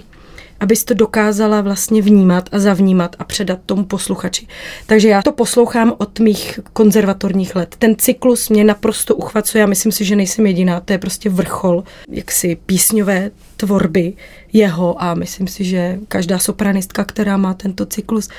abys 0.60 0.84
to 0.84 0.94
dokázala 0.94 1.62
vlastně 1.62 2.02
vnímat 2.02 2.50
a 2.52 2.60
zavnímat 2.60 3.16
a 3.20 3.24
předat 3.24 3.60
tomu 3.66 3.86
posluchači. 3.86 4.48
Takže 4.86 5.10
já 5.10 5.22
to 5.22 5.32
poslouchám 5.32 5.94
od 5.98 6.20
mých 6.20 6.60
konzervatorních 6.74 7.56
let. 7.56 7.76
Ten 7.80 7.96
cyklus 7.98 8.50
mě 8.50 8.64
naprosto 8.64 9.16
uchvacuje 9.16 9.64
a 9.64 9.68
myslím 9.68 9.92
si, 9.92 10.06
že 10.06 10.16
nejsem 10.16 10.46
jediná. 10.46 10.80
To 10.80 10.94
je 10.94 11.00
prostě 11.00 11.30
vrchol 11.30 11.84
jaksi 12.10 12.58
písňové 12.66 13.32
tvorby 13.58 14.14
jeho 14.54 15.04
a 15.04 15.14
myslím 15.14 15.48
si, 15.48 15.64
že 15.64 16.00
každá 16.08 16.40
sopranistka, 16.40 17.04
která 17.04 17.38
má 17.38 17.54
tento 17.54 17.86
cyklus 17.86 18.30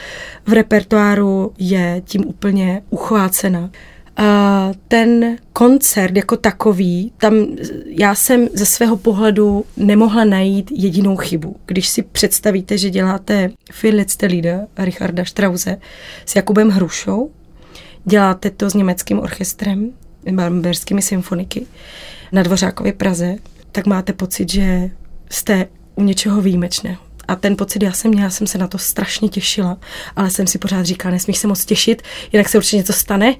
v 0.47 0.53
repertoáru, 0.53 1.53
je 1.59 2.03
tím 2.05 2.27
úplně 2.27 2.83
uchvácena. 2.91 3.71
A 4.17 4.71
ten 4.89 5.39
koncert 5.53 6.17
jako 6.17 6.37
takový, 6.37 7.13
tam 7.19 7.47
já 7.87 8.15
jsem 8.15 8.49
ze 8.55 8.67
svého 8.67 8.97
pohledu 8.97 9.65
nemohla 9.77 10.25
najít 10.25 10.71
jedinou 10.71 11.17
chybu. 11.17 11.57
Když 11.67 11.89
si 11.89 12.03
představíte, 12.03 12.79
že 12.79 12.91
děláte 12.91 13.51
Letzte 13.93 14.27
Lieder 14.27 14.67
Richarda 14.79 15.25
Strause 15.25 15.79
s 16.27 16.37
Jakubem 16.37 16.69
Hrušou, 16.71 17.31
děláte 18.05 18.51
to 18.51 18.71
s 18.71 18.75
německým 18.75 19.19
orchestrem, 19.19 19.91
bamberskými 20.33 21.03
symfoniky 21.03 21.67
na 22.33 22.43
Dvořákově 22.43 22.93
Praze, 22.93 23.37
tak 23.73 23.87
máte 23.87 24.13
pocit, 24.13 24.53
že 24.53 24.91
jste 25.31 25.67
u 25.95 26.03
něčeho 26.03 26.43
výjimečného. 26.43 27.06
A 27.29 27.37
ten 27.37 27.57
pocit 27.57 27.83
já 27.83 27.93
jsem 27.93 28.11
měla, 28.11 28.31
jsem 28.31 28.47
se 28.47 28.59
na 28.59 28.69
to 28.69 28.79
strašně 28.79 29.29
těšila, 29.29 29.79
ale 30.17 30.31
jsem 30.31 30.47
si 30.47 30.59
pořád 30.59 30.87
říkala, 30.87 31.13
nesmíš 31.13 31.39
se 31.39 31.47
moc 31.47 31.65
těšit, 31.65 32.03
jinak 32.33 32.49
se 32.49 32.59
určitě 32.59 32.77
něco 32.77 32.93
stane. 32.93 33.35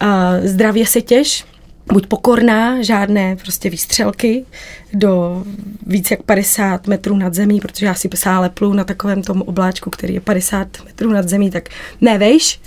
A 0.00 0.32
zdravě 0.44 0.86
se 0.86 1.00
těš, 1.00 1.44
buď 1.92 2.06
pokorná, 2.06 2.82
žádné 2.82 3.36
prostě 3.36 3.70
výstřelky 3.70 4.44
do 4.92 5.44
víc 5.86 6.10
jak 6.10 6.22
50 6.22 6.86
metrů 6.86 7.16
nad 7.16 7.34
zemí, 7.34 7.60
protože 7.60 7.86
já 7.86 7.94
si 7.94 8.08
sále 8.14 8.48
plu 8.48 8.72
na 8.72 8.84
takovém 8.84 9.22
tom 9.22 9.42
obláčku, 9.42 9.90
který 9.90 10.14
je 10.14 10.20
50 10.20 10.84
metrů 10.84 11.12
nad 11.12 11.28
zemí, 11.28 11.50
tak 11.50 11.68
nevejš. 12.00 12.60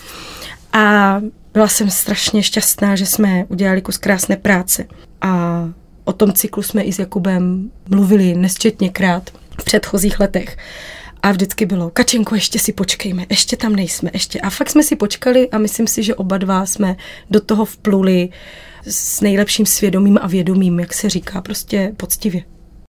A 0.74 1.22
byla 1.54 1.68
jsem 1.68 1.90
strašně 1.90 2.44
šťastná, 2.44 2.96
že 2.96 3.06
jsme 3.06 3.46
udělali 3.48 3.82
kus 3.82 3.98
krásné 3.98 4.38
práce. 4.38 4.86
A 5.22 5.64
o 6.04 6.14
tom 6.14 6.34
cyklu 6.34 6.64
jsme 6.64 6.82
i 6.82 6.94
s 6.94 7.00
Jakubem 7.00 7.72
mluvili 7.90 8.36
nesčetněkrát 8.36 9.30
v 9.62 9.64
předchozích 9.64 10.20
letech. 10.20 10.58
A 11.24 11.32
vždycky 11.32 11.66
bylo, 11.66 11.90
Kačenko, 11.90 12.36
ještě 12.36 12.60
si 12.60 12.74
počkejme, 12.74 13.26
ještě 13.30 13.58
tam 13.58 13.76
nejsme, 13.76 14.10
ještě. 14.14 14.40
A 14.40 14.50
fakt 14.50 14.70
jsme 14.70 14.84
si 14.84 14.96
počkali 14.96 15.50
a 15.50 15.58
myslím 15.58 15.88
si, 15.88 16.04
že 16.04 16.16
oba 16.16 16.38
dva 16.38 16.66
jsme 16.66 16.96
do 17.32 17.42
toho 17.42 17.66
vpluli 17.66 18.30
s 18.88 19.22
nejlepším 19.22 19.66
svědomím 19.66 20.20
a 20.22 20.28
vědomím, 20.28 20.80
jak 20.80 20.94
se 20.94 21.10
říká, 21.10 21.42
prostě 21.42 21.94
poctivě. 21.98 22.44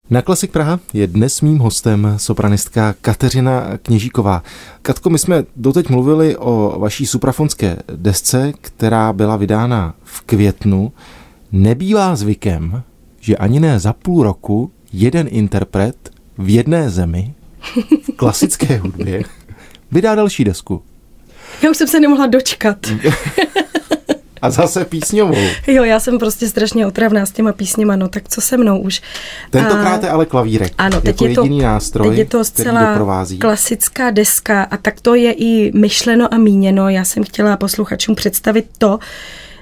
Na 0.09 0.21
Klasik 0.21 0.51
Praha 0.51 0.79
je 0.93 1.07
dnes 1.07 1.41
mým 1.41 1.59
hostem 1.59 2.13
sopranistka 2.17 2.95
Kateřina 3.01 3.77
Kněžíková. 3.77 4.43
Katko, 4.81 5.09
my 5.09 5.19
jsme 5.19 5.43
doteď 5.55 5.89
mluvili 5.89 6.37
o 6.37 6.79
vaší 6.79 7.05
suprafonské 7.05 7.77
desce, 7.95 8.53
která 8.61 9.13
byla 9.13 9.35
vydána 9.35 9.95
v 10.03 10.21
květnu. 10.21 10.91
Nebývá 11.51 12.15
zvykem, 12.15 12.83
že 13.19 13.37
ani 13.37 13.59
ne 13.59 13.79
za 13.79 13.93
půl 13.93 14.23
roku 14.23 14.71
jeden 14.93 15.27
interpret 15.31 16.09
v 16.39 16.49
jedné 16.49 16.89
zemi 16.89 17.33
v 18.03 18.15
klasické 18.15 18.77
hudbě 18.77 19.23
vydá 19.91 20.15
další 20.15 20.43
desku. 20.43 20.81
Já 21.61 21.69
už 21.69 21.77
jsem 21.77 21.87
se 21.87 21.99
nemohla 21.99 22.27
dočkat. 22.27 22.77
A 24.41 24.49
zase 24.49 24.85
písňovou. 24.85 25.37
Jo, 25.67 25.83
já 25.83 25.99
jsem 25.99 26.19
prostě 26.19 26.49
strašně 26.49 26.87
otravná 26.87 27.25
s 27.25 27.31
těma 27.31 27.53
písněma, 27.53 27.95
no 27.95 28.07
tak 28.07 28.29
co 28.29 28.41
se 28.41 28.57
mnou 28.57 28.79
už. 28.79 29.01
Tentokrát 29.49 30.03
je 30.03 30.09
ale 30.09 30.25
klavírek. 30.25 30.73
Ano, 30.77 31.01
teď 31.01 31.07
jako 31.07 31.25
je 31.25 31.35
to, 31.35 31.41
jediný 31.41 31.61
nástroj, 31.61 32.09
teď 32.09 32.17
je 32.17 32.25
to 32.25 32.43
zcela 32.43 32.97
klasická 33.39 34.09
deska 34.09 34.63
a 34.63 34.77
tak 34.77 35.01
to 35.01 35.15
je 35.15 35.31
i 35.33 35.71
myšleno 35.77 36.33
a 36.33 36.37
míněno. 36.37 36.89
Já 36.89 37.03
jsem 37.03 37.23
chtěla 37.23 37.57
posluchačům 37.57 38.15
představit 38.15 38.65
to, 38.77 38.99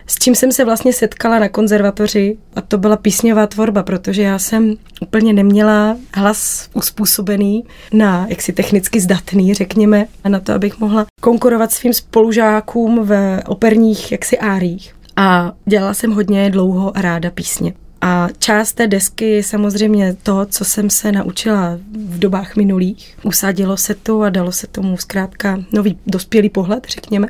s 0.08 0.16
čím 0.16 0.36
jsem 0.36 0.52
se 0.52 0.66
vlastně 0.66 0.94
setkala 0.94 1.40
na 1.40 1.50
konzervatoři 1.50 2.38
a 2.56 2.62
to 2.62 2.78
byla 2.78 2.98
písňová 2.98 3.48
tvorba, 3.48 3.84
protože 3.84 4.22
já 4.22 4.40
jsem 4.40 4.76
úplně 5.02 5.34
neměla 5.34 5.98
hlas 6.14 6.70
uspůsobený 6.74 7.64
na 7.94 8.26
jaksi 8.30 8.54
technicky 8.54 9.00
zdatný, 9.00 9.54
řekněme, 9.54 10.06
a 10.24 10.30
na 10.30 10.40
to, 10.40 10.54
abych 10.54 10.80
mohla 10.80 11.06
konkurovat 11.22 11.72
svým 11.72 11.94
spolužákům 11.94 13.00
v 13.04 13.42
operních 13.46 14.12
jaksi 14.12 14.38
árích. 14.38 14.96
A 15.16 15.54
dělala 15.66 15.94
jsem 15.94 16.12
hodně 16.12 16.50
dlouho 16.50 16.98
a 16.98 17.02
ráda 17.02 17.32
písně. 17.32 17.74
A 18.02 18.28
část 18.40 18.74
té 18.74 18.88
desky 18.88 19.30
je 19.30 19.44
samozřejmě 19.44 20.16
to, 20.24 20.46
co 20.46 20.66
jsem 20.66 20.90
se 20.90 21.12
naučila 21.12 21.78
v 22.08 22.20
dobách 22.20 22.56
minulých. 22.56 23.18
Usadilo 23.24 23.78
se 23.78 23.96
to 23.96 24.22
a 24.22 24.30
dalo 24.30 24.52
se 24.52 24.68
tomu 24.68 24.98
zkrátka 24.98 25.60
nový 25.74 26.00
dospělý 26.08 26.50
pohled, 26.50 26.86
řekněme. 26.90 27.28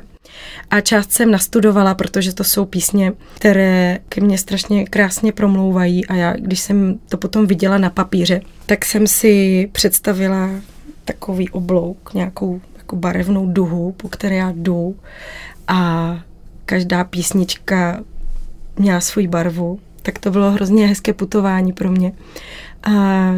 A 0.70 0.80
část 0.80 1.12
jsem 1.12 1.30
nastudovala, 1.30 1.94
protože 1.94 2.34
to 2.34 2.44
jsou 2.44 2.64
písně, 2.64 3.12
které 3.34 3.98
ke 4.08 4.20
mně 4.20 4.38
strašně 4.38 4.84
krásně 4.86 5.32
promlouvají. 5.32 6.06
A 6.06 6.14
já, 6.14 6.32
když 6.32 6.60
jsem 6.60 6.98
to 7.08 7.16
potom 7.16 7.46
viděla 7.46 7.78
na 7.78 7.90
papíře, 7.90 8.40
tak 8.66 8.84
jsem 8.84 9.06
si 9.06 9.68
představila 9.72 10.50
takový 11.04 11.48
oblouk, 11.50 12.14
nějakou 12.14 12.60
jako 12.76 12.96
barevnou 12.96 13.46
duhu, 13.52 13.92
po 13.92 14.08
které 14.08 14.36
já 14.36 14.52
jdu. 14.56 14.96
A 15.68 16.20
každá 16.64 17.04
písnička 17.04 18.00
měla 18.76 19.00
svůj 19.00 19.26
barvu, 19.26 19.80
tak 20.02 20.18
to 20.18 20.30
bylo 20.30 20.50
hrozně 20.50 20.86
hezké 20.86 21.12
putování 21.12 21.72
pro 21.72 21.90
mě. 21.90 22.12
A 22.82 23.34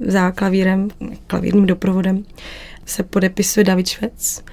za 0.00 0.30
klavírem, 0.30 0.88
klavírním 1.26 1.66
doprovodem 1.66 2.24
se 2.86 3.02
podepisuje 3.02 3.64
David 3.64 3.88
Švec. 3.88 4.44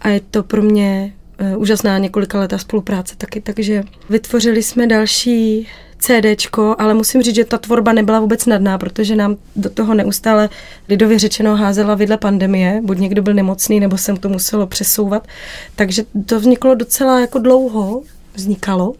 A 0.00 0.08
je 0.08 0.20
to 0.20 0.42
pro 0.42 0.62
mě 0.62 1.12
úžasná 1.56 1.98
několika 1.98 2.40
letá 2.40 2.58
spolupráce 2.58 3.16
taky, 3.16 3.40
takže 3.40 3.82
vytvořili 4.10 4.62
jsme 4.62 4.86
další 4.86 5.68
CDčko, 5.98 6.76
ale 6.78 6.94
musím 6.94 7.22
říct, 7.22 7.34
že 7.34 7.44
ta 7.44 7.58
tvorba 7.58 7.92
nebyla 7.92 8.20
vůbec 8.20 8.42
snadná, 8.42 8.78
protože 8.78 9.16
nám 9.16 9.36
do 9.56 9.70
toho 9.70 9.94
neustále 9.94 10.48
lidově 10.88 11.18
řečeno 11.18 11.56
házela 11.56 11.94
vidle 11.94 12.16
pandemie, 12.16 12.80
buď 12.84 12.98
někdo 12.98 13.22
byl 13.22 13.34
nemocný, 13.34 13.80
nebo 13.80 13.98
jsem 13.98 14.16
to 14.16 14.28
muselo 14.28 14.66
přesouvat, 14.66 15.28
takže 15.76 16.04
to 16.26 16.40
vzniklo 16.40 16.74
docela 16.74 17.20
jako 17.20 17.38
dlouho, 17.38 18.02
vznikalo, 18.34 18.94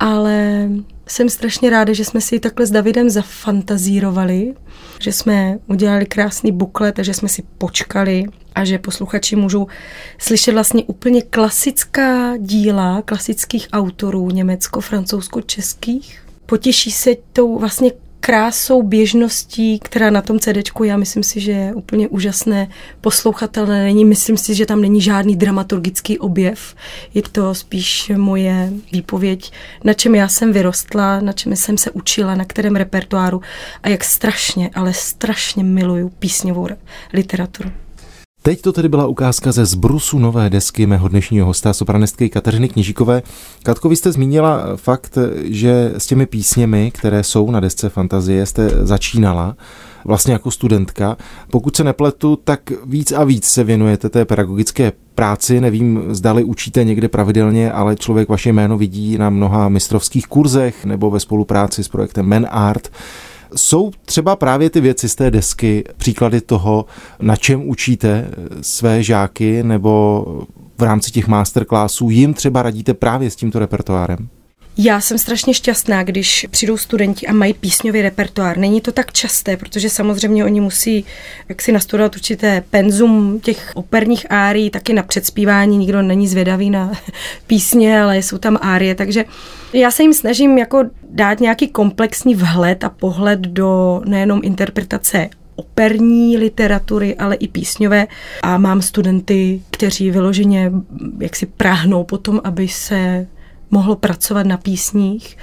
ale 0.00 0.68
jsem 1.06 1.28
strašně 1.28 1.70
ráda, 1.70 1.92
že 1.92 2.04
jsme 2.04 2.20
si 2.20 2.34
ji 2.34 2.40
takhle 2.40 2.66
s 2.66 2.70
Davidem 2.70 3.10
zafantazírovali, 3.10 4.54
že 5.00 5.12
jsme 5.12 5.58
udělali 5.66 6.06
krásný 6.06 6.52
buklet 6.52 6.98
a 6.98 7.02
že 7.02 7.14
jsme 7.14 7.28
si 7.28 7.42
počkali 7.58 8.24
a 8.54 8.64
že 8.64 8.78
posluchači 8.78 9.36
můžou 9.36 9.66
slyšet 10.18 10.52
vlastně 10.52 10.84
úplně 10.84 11.22
klasická 11.22 12.36
díla 12.36 13.02
klasických 13.02 13.68
autorů 13.72 14.30
německo-francouzsko-českých. 14.30 16.20
Potěší 16.46 16.90
se 16.90 17.10
tou 17.32 17.58
vlastně 17.58 17.92
krásou, 18.24 18.82
běžností, 18.82 19.78
která 19.78 20.10
na 20.10 20.22
tom 20.22 20.38
CDčku, 20.38 20.84
já 20.84 20.96
myslím 20.96 21.22
si, 21.22 21.40
že 21.40 21.52
je 21.52 21.74
úplně 21.74 22.08
úžasné, 22.08 22.68
poslouchatelné 23.00 23.84
není, 23.84 24.04
myslím 24.04 24.36
si, 24.36 24.54
že 24.54 24.66
tam 24.66 24.80
není 24.80 25.00
žádný 25.00 25.36
dramaturgický 25.36 26.18
objev, 26.18 26.74
je 27.14 27.22
to 27.22 27.54
spíš 27.54 28.12
moje 28.16 28.72
výpověď, 28.92 29.52
na 29.84 29.92
čem 29.92 30.14
já 30.14 30.28
jsem 30.28 30.52
vyrostla, 30.52 31.20
na 31.20 31.32
čem 31.32 31.56
jsem 31.56 31.78
se 31.78 31.90
učila, 31.90 32.34
na 32.34 32.44
kterém 32.44 32.76
repertoáru 32.76 33.42
a 33.82 33.88
jak 33.88 34.04
strašně, 34.04 34.70
ale 34.74 34.94
strašně 34.94 35.64
miluju 35.64 36.08
písňovou 36.08 36.68
literaturu. 37.12 37.83
Teď 38.46 38.62
to 38.62 38.72
tedy 38.72 38.88
byla 38.88 39.06
ukázka 39.06 39.52
ze 39.52 39.66
zbrusu 39.66 40.18
nové 40.18 40.50
desky 40.50 40.86
mého 40.86 41.08
dnešního 41.08 41.46
hosta, 41.46 41.72
sopranistky 41.72 42.28
Kateřiny 42.28 42.68
Kněžíkové. 42.68 43.22
Katko, 43.62 43.88
vy 43.88 43.96
jste 43.96 44.12
zmínila 44.12 44.76
fakt, 44.76 45.18
že 45.44 45.92
s 45.98 46.06
těmi 46.06 46.26
písněmi, 46.26 46.90
které 46.90 47.22
jsou 47.22 47.50
na 47.50 47.60
desce 47.60 47.88
Fantazie, 47.88 48.46
jste 48.46 48.70
začínala 48.86 49.56
vlastně 50.04 50.32
jako 50.32 50.50
studentka. 50.50 51.16
Pokud 51.50 51.76
se 51.76 51.84
nepletu, 51.84 52.38
tak 52.44 52.60
víc 52.86 53.12
a 53.12 53.24
víc 53.24 53.44
se 53.44 53.64
věnujete 53.64 54.08
té 54.08 54.24
pedagogické 54.24 54.92
práci. 55.14 55.60
Nevím, 55.60 56.02
zdali 56.08 56.44
učíte 56.44 56.84
někde 56.84 57.08
pravidelně, 57.08 57.72
ale 57.72 57.96
člověk 57.96 58.28
vaše 58.28 58.52
jméno 58.52 58.78
vidí 58.78 59.18
na 59.18 59.30
mnoha 59.30 59.68
mistrovských 59.68 60.26
kurzech 60.26 60.84
nebo 60.84 61.10
ve 61.10 61.20
spolupráci 61.20 61.84
s 61.84 61.88
projektem 61.88 62.26
Men 62.26 62.46
Art. 62.50 62.88
Jsou 63.56 63.90
třeba 64.04 64.36
právě 64.36 64.70
ty 64.70 64.80
věci 64.80 65.08
z 65.08 65.14
té 65.14 65.30
desky 65.30 65.84
příklady 65.96 66.40
toho, 66.40 66.86
na 67.20 67.36
čem 67.36 67.68
učíte 67.68 68.30
své 68.60 69.02
žáky 69.02 69.62
nebo 69.62 70.24
v 70.78 70.82
rámci 70.82 71.10
těch 71.10 71.28
masterclassů 71.28 72.10
jim 72.10 72.34
třeba 72.34 72.62
radíte 72.62 72.94
právě 72.94 73.30
s 73.30 73.36
tímto 73.36 73.58
repertoárem? 73.58 74.28
Já 74.78 75.00
jsem 75.00 75.18
strašně 75.18 75.54
šťastná, 75.54 76.02
když 76.02 76.46
přijdou 76.50 76.76
studenti 76.76 77.26
a 77.26 77.32
mají 77.32 77.54
písňový 77.54 78.02
repertoár. 78.02 78.58
Není 78.58 78.80
to 78.80 78.92
tak 78.92 79.12
časté, 79.12 79.56
protože 79.56 79.90
samozřejmě 79.90 80.44
oni 80.44 80.60
musí 80.60 81.04
jak 81.48 81.62
si 81.62 81.72
nastudovat 81.72 82.14
určité 82.14 82.62
penzum 82.70 83.40
těch 83.40 83.72
operních 83.74 84.32
árií, 84.32 84.70
taky 84.70 84.92
na 84.92 85.02
předspívání, 85.02 85.78
nikdo 85.78 86.02
není 86.02 86.28
zvědavý 86.28 86.70
na 86.70 86.92
písně, 87.46 88.00
ale 88.00 88.18
jsou 88.18 88.38
tam 88.38 88.58
árie, 88.60 88.94
takže 88.94 89.24
já 89.72 89.90
se 89.90 90.02
jim 90.02 90.14
snažím 90.14 90.58
jako 90.58 90.84
dát 91.10 91.40
nějaký 91.40 91.68
komplexní 91.68 92.34
vhled 92.34 92.84
a 92.84 92.88
pohled 92.88 93.40
do 93.40 94.02
nejenom 94.04 94.40
interpretace 94.44 95.28
operní 95.56 96.36
literatury, 96.36 97.16
ale 97.16 97.34
i 97.34 97.48
písňové. 97.48 98.06
A 98.42 98.58
mám 98.58 98.82
studenty, 98.82 99.62
kteří 99.70 100.10
vyloženě 100.10 100.72
jak 101.20 101.36
si 101.36 101.46
práhnou 101.46 102.04
potom, 102.04 102.40
aby 102.44 102.68
se 102.68 103.26
mohlo 103.70 103.96
pracovat 103.96 104.46
na 104.46 104.56
písních. 104.56 105.36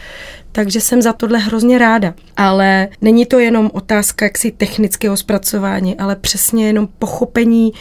Takže 0.51 0.81
jsem 0.81 1.01
za 1.01 1.13
tohle 1.13 1.39
hrozně 1.39 1.77
ráda. 1.77 2.13
Ale 2.37 2.87
není 3.01 3.25
to 3.25 3.39
jenom 3.39 3.69
otázka 3.73 4.25
jaksi 4.25 4.51
technického 4.51 5.17
zpracování, 5.17 5.97
ale 5.97 6.15
přesně 6.15 6.67
jenom 6.67 6.87
pochopení 6.99 7.73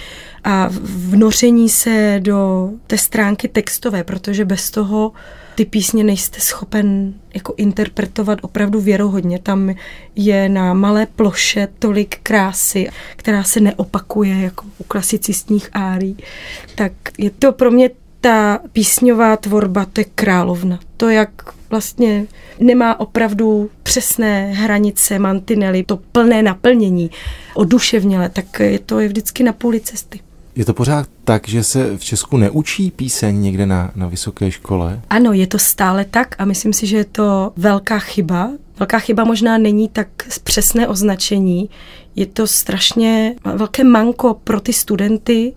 a 0.44 0.68
vnoření 0.83 1.68
se 1.68 2.16
do 2.22 2.70
té 2.87 2.98
stránky 2.98 3.48
textové, 3.48 4.05
protože 4.05 4.44
bez 4.44 4.70
toho 4.70 5.12
ty 5.55 5.64
písně 5.64 6.05
nejste 6.05 6.40
schopen 6.40 7.14
jako 7.35 7.55
interpretovat 7.57 8.38
opravdu 8.42 8.81
věrohodně. 8.81 9.38
Tam 9.38 9.74
je 10.16 10.48
na 10.48 10.74
malé 10.74 11.07
ploše 11.07 11.68
tolik 11.79 12.18
krásy, 12.22 12.88
která 13.16 13.44
se 13.44 13.61
neopakuje 13.61 14.40
jako 14.40 14.66
u 14.79 14.85
klasicistních 14.85 15.68
árií. 15.72 16.16
Tak 16.74 16.92
je 17.18 17.31
to 17.31 17.53
pro 17.53 17.70
mě 17.70 17.90
ta 18.20 18.61
písňová 18.72 19.37
tvorba, 19.37 19.87
to 19.92 20.00
je 20.00 20.04
královna. 20.14 20.78
To, 20.96 21.09
jak 21.09 21.30
vlastně 21.70 22.26
nemá 22.61 23.00
opravdu 23.00 23.70
přesné 23.83 24.52
hranice, 24.52 25.18
mantinely, 25.18 25.85
to 25.85 25.96
plné 25.96 26.42
naplnění, 26.42 27.11
oduševněle, 27.54 28.28
tak 28.28 28.61
je 28.61 28.78
to 28.78 29.00
je 29.00 29.09
vždycky 29.09 29.42
na 29.42 29.52
půli 29.52 29.80
cesty. 29.80 30.20
Je 30.56 30.64
to 30.64 30.74
pořád 30.74 31.09
tak, 31.24 31.48
že 31.48 31.64
se 31.64 31.96
v 31.96 32.04
Česku 32.04 32.37
neučí 32.37 32.90
píseň 32.90 33.42
někde 33.42 33.66
na, 33.66 33.90
na 33.96 34.06
vysoké 34.09 34.50
škole? 34.50 35.00
Ano, 35.11 35.33
je 35.33 35.46
to 35.46 35.59
stále 35.59 36.04
tak 36.04 36.35
a 36.38 36.44
myslím 36.44 36.72
si, 36.72 36.87
že 36.87 36.96
je 36.96 37.04
to 37.04 37.52
velká 37.56 37.98
chyba. 37.98 38.50
Velká 38.78 38.98
chyba 38.98 39.24
možná 39.24 39.59
není 39.59 39.88
tak 39.88 40.09
přesné 40.44 40.88
označení. 40.88 41.70
Je 42.16 42.26
to 42.26 42.46
strašně 42.46 43.35
velké 43.44 43.85
manko 43.85 44.35
pro 44.35 44.61
ty 44.61 44.72
studenty. 44.72 45.52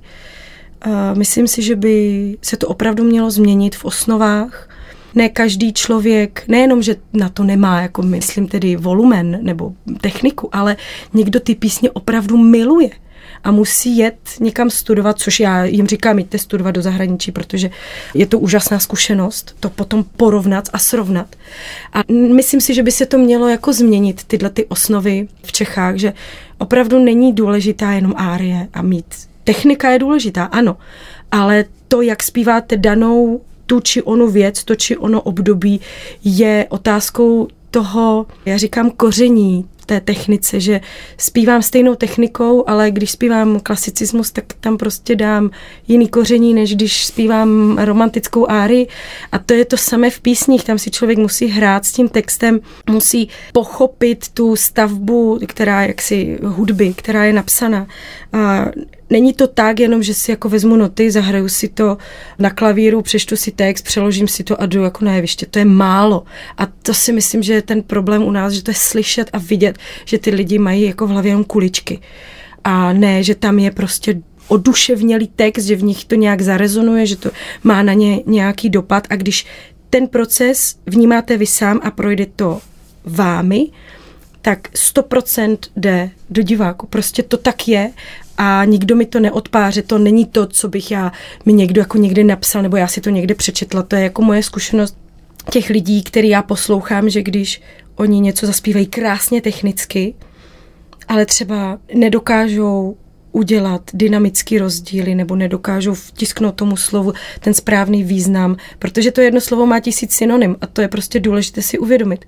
Myslím 1.14 1.48
si, 1.48 1.62
že 1.62 1.76
by 1.76 2.38
se 2.42 2.58
to 2.58 2.68
opravdu 2.68 3.04
mělo 3.04 3.32
změnit 3.32 3.76
v 3.76 3.86
osnovách. 3.86 4.70
Ne 5.16 5.30
každý 5.30 5.74
člověk, 5.74 6.44
nejenom, 6.48 6.84
že 6.84 6.96
na 7.14 7.30
to 7.30 7.44
nemá, 7.44 7.82
jako 7.82 8.02
myslím 8.02 8.48
tedy 8.48 8.76
volumen 8.76 9.40
nebo 9.42 9.74
techniku, 10.02 10.50
ale 10.56 10.76
někdo 11.14 11.40
ty 11.40 11.56
písně 11.56 11.92
opravdu 11.92 12.38
miluje 12.38 12.90
a 13.44 13.52
musí 13.52 13.98
jet 13.98 14.18
někam 14.40 14.70
studovat, 14.70 15.20
což 15.20 15.40
já 15.40 15.66
jim 15.66 15.88
říkám, 15.88 16.20
jděte 16.20 16.38
studovat 16.38 16.72
do 16.72 16.82
zahraničí, 16.82 17.32
protože 17.32 17.70
je 18.14 18.26
to 18.26 18.40
úžasná 18.40 18.80
zkušenost, 18.80 19.56
to 19.60 19.70
potom 19.70 20.04
porovnat 20.18 20.70
a 20.74 20.80
srovnat. 20.80 21.36
A 21.94 22.00
myslím 22.36 22.62
si, 22.62 22.74
že 22.74 22.84
by 22.84 22.92
se 22.92 23.06
to 23.06 23.18
mělo 23.18 23.48
jako 23.48 23.74
změnit, 23.74 24.24
tyhle 24.24 24.50
ty 24.50 24.66
osnovy 24.66 25.28
v 25.44 25.52
Čechách, 25.52 25.96
že 25.96 26.14
opravdu 26.58 27.00
není 27.00 27.34
důležitá 27.34 27.92
jenom 27.92 28.14
árie 28.18 28.68
a 28.74 28.82
mít. 28.82 29.33
Technika 29.44 29.90
je 29.90 30.00
důležitá, 30.00 30.44
ano, 30.44 30.78
ale 31.32 31.66
to, 31.88 32.02
jak 32.02 32.24
zpíváte 32.24 32.78
danou 32.78 33.42
tu 33.66 33.80
či 33.80 34.02
onu 34.02 34.28
věc, 34.28 34.64
to 34.64 34.76
či 34.76 34.98
ono 34.98 35.22
období, 35.22 35.82
je 36.24 36.66
otázkou 36.70 37.48
toho, 37.72 38.26
já 38.46 38.58
říkám, 38.58 38.92
koření 38.92 39.66
té 39.86 40.02
technice, 40.02 40.60
že 40.60 40.82
zpívám 41.18 41.62
stejnou 41.62 41.96
technikou, 41.96 42.64
ale 42.68 42.92
když 42.92 43.12
zpívám 43.12 43.60
klasicismus, 43.60 44.32
tak 44.32 44.46
tam 44.60 44.78
prostě 44.78 45.16
dám 45.16 45.50
jiný 45.88 46.08
koření, 46.08 46.54
než 46.54 46.76
když 46.76 47.06
zpívám 47.06 47.78
romantickou 47.78 48.50
áry. 48.50 48.88
A 49.32 49.40
to 49.40 49.54
je 49.54 49.66
to 49.66 49.78
samé 49.78 50.10
v 50.10 50.22
písních, 50.22 50.64
tam 50.64 50.80
si 50.80 50.92
člověk 50.92 51.18
musí 51.18 51.48
hrát 51.48 51.86
s 51.86 51.92
tím 51.92 52.10
textem, 52.10 52.60
musí 52.90 53.30
pochopit 53.54 54.30
tu 54.30 54.56
stavbu, 54.56 55.40
která 55.48 55.86
jaksi 55.86 56.40
hudby, 56.44 56.94
která 56.94 57.26
je 57.26 57.34
napsaná. 57.34 57.88
A 58.34 58.66
Není 59.14 59.34
to 59.34 59.48
tak 59.48 59.80
jenom, 59.80 60.04
že 60.04 60.14
si 60.14 60.32
jako 60.32 60.50
vezmu 60.50 60.76
noty, 60.76 61.12
zahraju 61.12 61.50
si 61.50 61.70
to 61.70 61.98
na 62.40 62.50
klavíru, 62.50 63.02
přečtu 63.02 63.36
si 63.36 63.52
text, 63.52 63.82
přeložím 63.82 64.28
si 64.28 64.44
to 64.44 64.62
a 64.62 64.66
jdu 64.66 64.84
jako 64.84 65.06
na 65.06 65.14
jeviště. 65.14 65.46
To 65.46 65.60
je 65.60 65.66
málo. 65.66 66.24
A 66.58 66.66
to 66.66 66.94
si 66.94 67.14
myslím, 67.14 67.44
že 67.44 67.54
je 67.54 67.62
ten 67.62 67.82
problém 67.82 68.24
u 68.24 68.32
nás, 68.32 68.54
že 68.54 68.64
to 68.64 68.72
je 68.72 68.76
slyšet 68.76 69.30
a 69.34 69.38
vidět, 69.38 69.78
že 70.06 70.18
ty 70.18 70.30
lidi 70.30 70.60
mají 70.60 70.82
jako 70.82 71.08
v 71.08 71.10
hlavě 71.10 71.30
jenom 71.30 71.44
kuličky. 71.44 72.00
A 72.64 72.94
ne, 72.94 73.24
že 73.24 73.36
tam 73.36 73.60
je 73.60 73.72
prostě 73.72 74.22
oduševnělý 74.48 75.28
text, 75.36 75.66
že 75.66 75.76
v 75.76 75.84
nich 75.84 76.06
to 76.06 76.16
nějak 76.16 76.42
zarezonuje, 76.42 77.06
že 77.06 77.16
to 77.16 77.32
má 77.64 77.84
na 77.84 77.94
ně 77.94 78.24
nějaký 78.26 78.70
dopad 78.70 79.08
a 79.10 79.16
když 79.16 79.46
ten 79.90 80.08
proces 80.08 80.76
vnímáte 80.86 81.38
vy 81.38 81.46
sám 81.46 81.80
a 81.84 81.92
projde 81.92 82.26
to 82.36 82.60
vámi, 83.06 83.70
tak 84.42 84.70
100% 84.72 85.58
jde 85.76 86.10
do 86.30 86.42
diváku. 86.42 86.88
Prostě 86.88 87.24
to 87.24 87.38
tak 87.38 87.68
je 87.68 87.92
a 88.38 88.66
nikdo 88.66 88.96
mi 88.96 89.06
to 89.06 89.20
neodpáře, 89.20 89.82
to 89.82 89.98
není 89.98 90.26
to, 90.26 90.48
co 90.48 90.70
bych 90.70 90.92
já 90.92 91.12
mi 91.46 91.54
někdo 91.54 91.82
jako 91.82 91.98
někdy 91.98 92.24
napsal, 92.24 92.62
nebo 92.62 92.78
já 92.78 92.88
si 92.88 93.02
to 93.02 93.10
někde 93.10 93.36
přečetla, 93.36 93.84
to 93.84 93.96
je 93.96 94.04
jako 94.04 94.22
moje 94.22 94.44
zkušenost 94.44 94.98
těch 95.52 95.70
lidí, 95.70 96.04
který 96.04 96.30
já 96.30 96.44
poslouchám, 96.44 97.10
že 97.10 97.24
když 97.24 97.62
oni 97.96 98.20
něco 98.20 98.46
zaspívají 98.46 98.86
krásně 98.86 99.42
technicky, 99.42 100.14
ale 101.08 101.26
třeba 101.26 101.80
nedokážou 101.94 102.98
udělat 103.32 103.82
dynamický 103.94 104.58
rozdíly 104.58 105.16
nebo 105.16 105.36
nedokážou 105.36 105.94
vtisknout 105.94 106.56
tomu 106.56 106.78
slovu 106.78 107.14
ten 107.40 107.54
správný 107.54 108.04
význam, 108.04 108.58
protože 108.80 109.12
to 109.12 109.22
jedno 109.22 109.42
slovo 109.42 109.66
má 109.66 109.80
tisíc 109.80 110.14
synonym 110.14 110.56
a 110.62 110.68
to 110.68 110.82
je 110.82 110.88
prostě 110.88 111.20
důležité 111.20 111.62
si 111.62 111.78
uvědomit. 111.78 112.26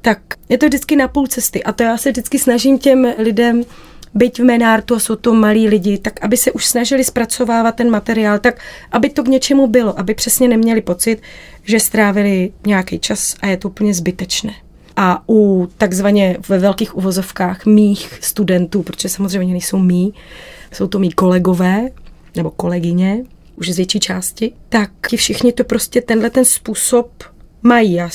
Tak 0.00 0.18
je 0.48 0.58
to 0.58 0.66
vždycky 0.66 0.96
na 0.96 1.08
půl 1.08 1.26
cesty 1.26 1.64
a 1.64 1.72
to 1.72 1.82
já 1.82 1.96
se 1.96 2.10
vždycky 2.10 2.38
snažím 2.38 2.78
těm 2.78 3.06
lidem 3.18 3.64
byť 4.14 4.40
v 4.40 4.44
Menártu 4.44 4.94
a 4.94 4.98
jsou 4.98 5.16
to 5.16 5.34
malí 5.34 5.68
lidi, 5.68 5.98
tak 5.98 6.24
aby 6.24 6.36
se 6.36 6.52
už 6.52 6.66
snažili 6.66 7.04
zpracovávat 7.04 7.74
ten 7.74 7.90
materiál, 7.90 8.38
tak 8.38 8.60
aby 8.92 9.10
to 9.10 9.22
k 9.22 9.28
něčemu 9.28 9.66
bylo, 9.66 9.98
aby 9.98 10.14
přesně 10.14 10.48
neměli 10.48 10.80
pocit, 10.80 11.22
že 11.64 11.80
strávili 11.80 12.52
nějaký 12.66 12.98
čas 12.98 13.36
a 13.40 13.46
je 13.46 13.56
to 13.56 13.68
úplně 13.68 13.94
zbytečné. 13.94 14.52
A 14.96 15.22
u 15.28 15.68
takzvaně 15.78 16.36
ve 16.48 16.58
velkých 16.58 16.96
uvozovkách 16.96 17.66
mých 17.66 18.18
studentů, 18.20 18.82
protože 18.82 19.08
samozřejmě 19.08 19.52
nejsou 19.52 19.78
mý, 19.78 20.14
jsou 20.72 20.86
to 20.86 20.98
mý 20.98 21.12
kolegové 21.12 21.88
nebo 22.36 22.50
kolegyně, 22.50 23.24
už 23.56 23.68
z 23.68 23.76
větší 23.76 24.00
části, 24.00 24.52
tak 24.68 24.90
ti 25.08 25.16
všichni 25.16 25.52
to 25.52 25.64
prostě 25.64 26.00
tenhle 26.00 26.30
ten 26.30 26.44
způsob 26.44 27.33
mají. 27.64 27.92
Já 27.92 28.10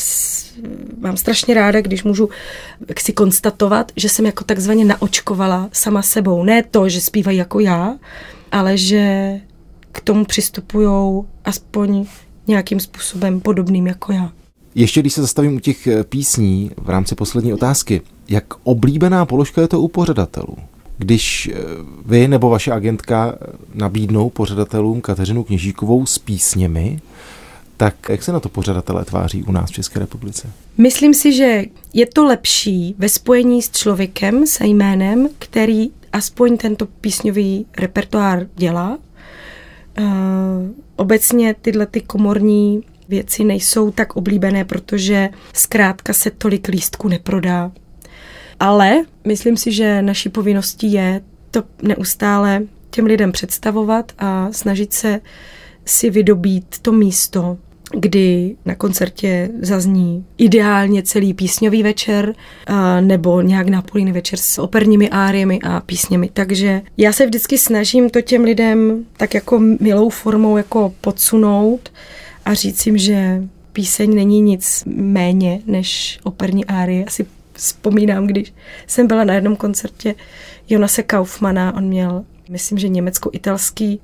mám 0.99 1.17
strašně 1.17 1.53
ráda, 1.53 1.81
když 1.81 2.03
můžu 2.03 2.29
si 2.99 3.13
konstatovat, 3.13 3.91
že 3.95 4.09
jsem 4.09 4.25
jako 4.25 4.43
takzvaně 4.43 4.85
naočkovala 4.85 5.69
sama 5.71 6.01
sebou. 6.01 6.43
Ne 6.43 6.63
to, 6.63 6.89
že 6.89 7.01
zpívají 7.01 7.37
jako 7.37 7.59
já, 7.59 7.95
ale 8.51 8.77
že 8.77 9.33
k 9.91 10.01
tomu 10.01 10.25
přistupují 10.25 11.23
aspoň 11.45 12.05
nějakým 12.47 12.79
způsobem 12.79 13.41
podobným 13.41 13.87
jako 13.87 14.11
já. 14.11 14.31
Ještě 14.75 14.99
když 14.99 15.13
se 15.13 15.21
zastavím 15.21 15.55
u 15.55 15.59
těch 15.59 15.87
eh, 15.87 16.03
písní 16.03 16.71
v 16.77 16.89
rámci 16.89 17.15
poslední 17.15 17.53
otázky, 17.53 18.01
jak 18.29 18.45
oblíbená 18.63 19.25
položka 19.25 19.61
je 19.61 19.67
to 19.67 19.81
u 19.81 19.87
pořadatelů? 19.87 20.55
Když 20.97 21.49
eh, 21.53 21.57
vy 22.05 22.27
nebo 22.27 22.49
vaše 22.49 22.71
agentka 22.71 23.35
nabídnou 23.73 24.29
pořadatelům 24.29 25.01
Kateřinu 25.01 25.43
Kněžíkovou 25.43 26.05
s 26.05 26.19
písněmi, 26.19 26.99
tak 27.79 27.95
jak 28.09 28.23
se 28.23 28.31
na 28.31 28.39
to 28.39 28.49
pořadatelé 28.49 29.05
tváří 29.05 29.43
u 29.43 29.51
nás 29.51 29.69
v 29.69 29.73
České 29.73 29.99
republice? 29.99 30.47
Myslím 30.77 31.13
si, 31.13 31.33
že 31.33 31.63
je 31.93 32.05
to 32.05 32.25
lepší 32.25 32.95
ve 32.97 33.09
spojení 33.09 33.61
s 33.61 33.71
člověkem, 33.71 34.47
se 34.47 34.67
jménem, 34.67 35.29
který 35.39 35.91
aspoň 36.13 36.57
tento 36.57 36.85
písňový 36.85 37.65
repertoár 37.77 38.47
dělá. 38.55 38.97
Uh, 39.99 40.05
obecně 40.95 41.55
tyhle 41.61 41.85
ty 41.85 42.01
komorní 42.01 42.83
věci 43.09 43.43
nejsou 43.43 43.91
tak 43.91 44.15
oblíbené, 44.15 44.65
protože 44.65 45.29
zkrátka 45.53 46.13
se 46.13 46.31
tolik 46.31 46.67
lístků 46.67 47.07
neprodá. 47.07 47.71
Ale 48.59 49.03
myslím 49.27 49.57
si, 49.57 49.71
že 49.71 50.01
naší 50.01 50.29
povinností 50.29 50.93
je 50.93 51.21
to 51.51 51.63
neustále 51.81 52.61
těm 52.89 53.05
lidem 53.05 53.31
představovat 53.31 54.11
a 54.17 54.51
snažit 54.51 54.93
se 54.93 55.21
si 55.85 56.09
vydobít 56.09 56.79
to 56.81 56.91
místo, 56.91 57.57
kdy 57.93 58.55
na 58.65 58.75
koncertě 58.75 59.49
zazní 59.61 60.25
ideálně 60.37 61.03
celý 61.03 61.33
písňový 61.33 61.83
večer 61.83 62.35
nebo 63.01 63.41
nějak 63.41 63.67
napolíný 63.67 64.11
večer 64.11 64.39
s 64.39 64.57
operními 64.57 65.09
áriemi 65.09 65.59
a 65.63 65.79
písněmi. 65.79 66.29
Takže 66.33 66.81
já 66.97 67.13
se 67.13 67.25
vždycky 67.25 67.57
snažím 67.57 68.09
to 68.09 68.21
těm 68.21 68.43
lidem 68.43 69.05
tak 69.17 69.33
jako 69.33 69.59
milou 69.59 70.09
formou 70.09 70.57
jako 70.57 70.93
podsunout 71.01 71.91
a 72.45 72.53
říct 72.53 72.85
jim, 72.85 72.97
že 72.97 73.43
píseň 73.73 74.15
není 74.15 74.41
nic 74.41 74.83
méně 74.95 75.61
než 75.65 76.19
operní 76.23 76.65
árie. 76.65 77.05
Asi 77.05 77.25
vzpomínám, 77.53 78.27
když 78.27 78.53
jsem 78.87 79.07
byla 79.07 79.23
na 79.23 79.33
jednom 79.33 79.55
koncertě 79.55 80.15
Jonase 80.69 81.03
Kaufmana, 81.03 81.75
on 81.75 81.83
měl, 81.83 82.23
myslím, 82.49 82.77
že 82.77 82.89
německo-italský 82.89 83.99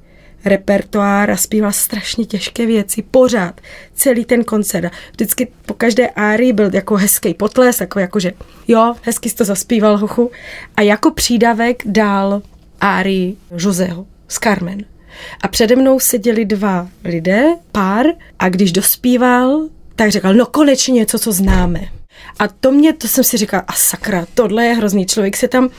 repertoár 0.46 1.32
a 1.32 1.38
zpíval 1.38 1.72
strašně 1.72 2.26
těžké 2.26 2.66
věci, 2.66 3.02
pořád, 3.02 3.62
celý 3.94 4.26
ten 4.26 4.44
koncert. 4.44 4.92
Vždycky 5.12 5.48
po 5.66 5.74
každé 5.74 6.08
árii 6.08 6.54
byl 6.54 6.70
jako 6.74 6.96
hezký 6.96 7.34
potles, 7.34 7.82
jako, 7.82 8.00
jako 8.00 8.20
že 8.20 8.32
jo, 8.68 8.96
hezky 9.02 9.30
jsi 9.30 9.36
to 9.36 9.46
zaspíval, 9.46 9.98
hochu. 9.98 10.32
A 10.78 10.82
jako 10.82 11.12
přídavek 11.12 11.84
dal 11.86 12.42
árii 12.82 13.36
Joseho 13.58 14.06
z 14.28 14.40
Carmen. 14.40 14.86
A 15.42 15.48
přede 15.48 15.76
mnou 15.76 16.00
seděli 16.00 16.46
dva 16.46 16.88
lidé, 17.04 17.46
pár, 17.72 18.06
a 18.40 18.50
když 18.50 18.72
dospíval, 18.72 19.70
tak 19.96 20.12
říkal, 20.12 20.34
no 20.34 20.46
konečně 20.46 20.94
něco, 20.94 21.20
co 21.20 21.32
známe. 21.32 21.80
A 22.40 22.48
to 22.48 22.72
mě, 22.72 22.94
to 22.94 23.08
jsem 23.08 23.24
si 23.24 23.38
říkala, 23.38 23.64
a 23.68 23.74
sakra, 23.74 24.26
tohle 24.34 24.66
je 24.66 24.74
hrozný. 24.74 25.06
Člověk 25.06 25.38
se 25.38 25.48
tam 25.48 25.70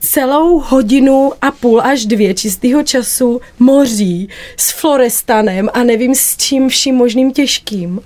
celou 0.00 0.58
hodinu 0.58 1.32
a 1.42 1.50
půl 1.50 1.82
až 1.82 2.06
dvě 2.06 2.34
čistého 2.34 2.82
času 2.82 3.40
moří 3.58 4.28
s 4.56 4.70
florestanem 4.70 5.68
a 5.74 5.82
nevím 5.82 6.14
s 6.14 6.36
čím 6.36 6.68
vším 6.68 6.94
možným 6.94 7.32
těžkým. 7.32 8.00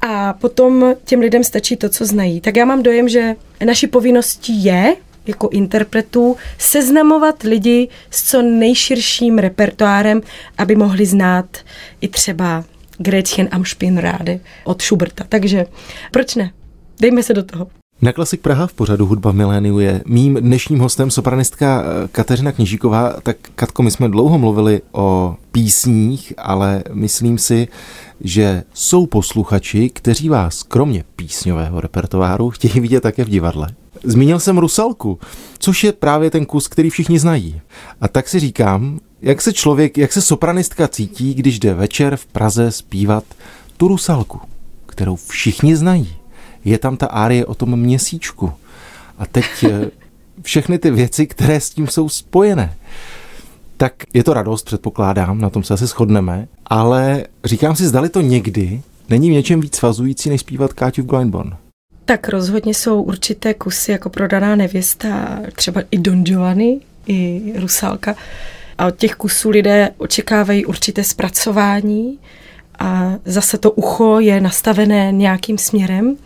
A 0.00 0.32
potom 0.32 0.94
těm 1.04 1.20
lidem 1.20 1.44
stačí 1.44 1.76
to, 1.76 1.88
co 1.88 2.04
znají. 2.04 2.40
Tak 2.40 2.56
já 2.56 2.64
mám 2.64 2.82
dojem, 2.82 3.08
že 3.08 3.36
naší 3.64 3.86
povinností 3.86 4.64
je 4.64 4.96
jako 5.26 5.48
interpretů 5.48 6.36
seznamovat 6.58 7.42
lidi 7.42 7.88
s 8.10 8.30
co 8.30 8.42
nejširším 8.42 9.38
repertoárem, 9.38 10.20
aby 10.58 10.76
mohli 10.76 11.06
znát 11.06 11.56
i 12.00 12.08
třeba 12.08 12.64
Gretchen 12.98 13.48
am 13.50 13.64
Spinnrade 13.64 14.40
od 14.64 14.82
Schuberta. 14.82 15.24
Takže 15.28 15.66
proč 16.10 16.34
ne? 16.34 16.52
Dejme 17.00 17.22
se 17.22 17.34
do 17.34 17.42
toho. 17.42 17.66
Na 18.02 18.12
Klasik 18.12 18.40
Praha 18.40 18.66
v 18.66 18.72
pořadu 18.72 19.06
Hudba 19.06 19.32
miléniu 19.32 19.78
je 19.78 20.02
mým 20.06 20.34
dnešním 20.34 20.78
hostem 20.78 21.10
sopranistka 21.10 21.82
eh, 21.84 22.08
Kateřina 22.12 22.52
Kněžíková. 22.52 23.12
Tak 23.22 23.36
Katko, 23.54 23.82
my 23.82 23.90
jsme 23.90 24.08
dlouho 24.08 24.38
mluvili 24.38 24.80
o 24.92 25.36
písních, 25.52 26.32
ale 26.38 26.84
myslím 26.92 27.38
si, 27.38 27.68
že 28.20 28.62
jsou 28.74 29.06
posluchači, 29.06 29.90
kteří 29.90 30.28
vás 30.28 30.62
kromě 30.62 31.04
písňového 31.16 31.80
repertoáru 31.80 32.50
chtějí 32.50 32.80
vidět 32.80 33.00
také 33.00 33.24
v 33.24 33.28
divadle. 33.28 33.68
Zmínil 34.04 34.40
jsem 34.40 34.58
Rusalku, 34.58 35.18
což 35.58 35.84
je 35.84 35.92
právě 35.92 36.30
ten 36.30 36.46
kus, 36.46 36.68
který 36.68 36.90
všichni 36.90 37.18
znají. 37.18 37.60
A 38.00 38.08
tak 38.08 38.28
si 38.28 38.40
říkám, 38.40 38.98
jak 39.22 39.42
se 39.42 39.52
člověk, 39.52 39.98
jak 39.98 40.12
se 40.12 40.22
sopranistka 40.22 40.88
cítí, 40.88 41.34
když 41.34 41.58
jde 41.58 41.74
večer 41.74 42.16
v 42.16 42.26
Praze 42.26 42.70
zpívat 42.70 43.24
tu 43.76 43.88
Rusalku, 43.88 44.40
kterou 44.86 45.16
všichni 45.16 45.76
znají. 45.76 46.15
Je 46.66 46.78
tam 46.78 46.96
ta 46.96 47.06
árie 47.06 47.46
o 47.46 47.54
tom 47.54 47.76
měsíčku. 47.76 48.52
A 49.18 49.26
teď 49.26 49.44
eh, 49.64 49.90
všechny 50.42 50.78
ty 50.78 50.90
věci, 50.90 51.26
které 51.26 51.60
s 51.60 51.70
tím 51.70 51.88
jsou 51.88 52.08
spojené. 52.08 52.76
Tak 53.76 53.92
je 54.14 54.24
to 54.24 54.34
radost, 54.34 54.66
předpokládám, 54.66 55.40
na 55.40 55.50
tom 55.50 55.64
se 55.64 55.74
asi 55.74 55.86
shodneme, 55.86 56.48
ale 56.66 57.24
říkám 57.44 57.76
si, 57.76 57.86
zdali 57.86 58.08
to 58.08 58.20
někdy 58.20 58.82
není 59.08 59.30
v 59.30 59.32
něčem 59.32 59.60
víc 59.60 59.76
svazující, 59.76 60.30
než 60.30 60.40
zpívat 60.40 60.72
Káťu 60.72 61.02
v 61.02 61.06
Glyndborn. 61.06 61.56
Tak 62.04 62.28
rozhodně 62.28 62.74
jsou 62.74 63.02
určité 63.02 63.54
kusy 63.54 63.92
jako 63.92 64.10
prodaná 64.10 64.56
nevěsta, 64.56 65.38
třeba 65.52 65.82
i 65.90 65.98
Don 65.98 66.24
Giovanni, 66.24 66.80
i 67.06 67.52
Rusalka. 67.56 68.14
A 68.78 68.86
od 68.86 68.96
těch 68.96 69.14
kusů 69.14 69.50
lidé 69.50 69.90
očekávají 69.98 70.66
určité 70.66 71.04
zpracování 71.04 72.18
a 72.78 73.14
zase 73.24 73.58
to 73.58 73.70
ucho 73.70 74.20
je 74.20 74.40
nastavené 74.40 75.12
nějakým 75.12 75.58
směrem. 75.58 76.16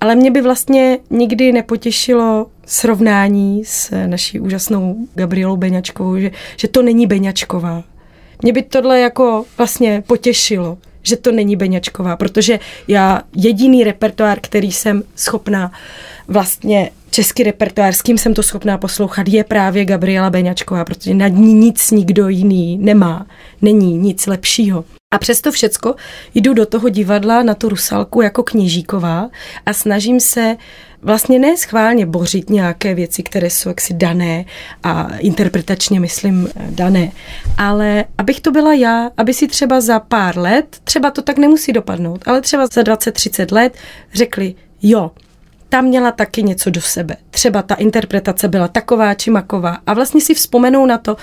Ale 0.00 0.14
mě 0.14 0.30
by 0.30 0.40
vlastně 0.40 0.98
nikdy 1.10 1.52
nepotěšilo 1.52 2.46
srovnání 2.66 3.64
s 3.64 4.06
naší 4.06 4.40
úžasnou 4.40 4.96
Gabrielou 5.14 5.56
Beňačkovou, 5.56 6.18
že, 6.18 6.30
že 6.56 6.68
to 6.68 6.82
není 6.82 7.06
Beňačková. 7.06 7.82
Mě 8.42 8.52
by 8.52 8.62
tohle 8.62 9.00
jako 9.00 9.44
vlastně 9.58 10.02
potěšilo, 10.06 10.78
že 11.02 11.16
to 11.16 11.32
není 11.32 11.56
Beňačková, 11.56 12.16
protože 12.16 12.58
já 12.88 13.22
jediný 13.36 13.84
repertoár, 13.84 14.38
který 14.40 14.72
jsem 14.72 15.02
schopná 15.16 15.72
vlastně 16.28 16.90
český 17.10 17.42
repertoár, 17.42 17.92
s 17.92 18.02
kým 18.02 18.18
jsem 18.18 18.34
to 18.34 18.42
schopná 18.42 18.78
poslouchat, 18.78 19.28
je 19.28 19.44
právě 19.44 19.84
Gabriela 19.84 20.30
Beňačková, 20.30 20.84
protože 20.84 21.14
nad 21.14 21.28
ní 21.28 21.54
nic 21.54 21.90
nikdo 21.90 22.28
jiný 22.28 22.78
nemá. 22.78 23.26
Není 23.62 23.98
nic 23.98 24.26
lepšího. 24.26 24.84
A 25.16 25.18
přesto 25.18 25.52
všecko 25.52 25.94
jdu 26.34 26.54
do 26.54 26.66
toho 26.66 26.88
divadla 26.88 27.42
na 27.42 27.54
tu 27.54 27.68
Rusalku 27.68 28.22
jako 28.22 28.42
kněžíková 28.42 29.30
a 29.66 29.72
snažím 29.72 30.20
se 30.20 30.56
vlastně 31.02 31.38
ne 31.38 31.56
schválně 31.56 32.06
bořit 32.06 32.50
nějaké 32.50 32.94
věci, 32.94 33.22
které 33.22 33.50
jsou 33.50 33.68
jaksi 33.68 33.94
dané 33.94 34.44
a 34.82 35.08
interpretačně 35.18 36.00
myslím 36.00 36.48
dané, 36.70 37.12
ale 37.58 38.04
abych 38.18 38.40
to 38.40 38.50
byla 38.50 38.74
já, 38.74 39.10
aby 39.16 39.34
si 39.34 39.48
třeba 39.48 39.80
za 39.80 40.00
pár 40.00 40.38
let, 40.38 40.76
třeba 40.84 41.10
to 41.10 41.22
tak 41.22 41.38
nemusí 41.38 41.72
dopadnout, 41.72 42.28
ale 42.28 42.40
třeba 42.40 42.66
za 42.66 42.82
20-30 42.82 43.54
let 43.54 43.76
řekli, 44.14 44.54
jo, 44.82 45.10
ta 45.68 45.80
měla 45.80 46.12
taky 46.12 46.42
něco 46.42 46.70
do 46.70 46.80
sebe. 46.80 47.16
Třeba 47.30 47.62
ta 47.62 47.74
interpretace 47.74 48.48
byla 48.48 48.68
taková 48.68 49.14
či 49.14 49.30
maková. 49.30 49.78
A 49.86 49.94
vlastně 49.94 50.20
si 50.20 50.34
vzpomenou 50.34 50.86
na 50.86 50.98
to, 50.98 51.16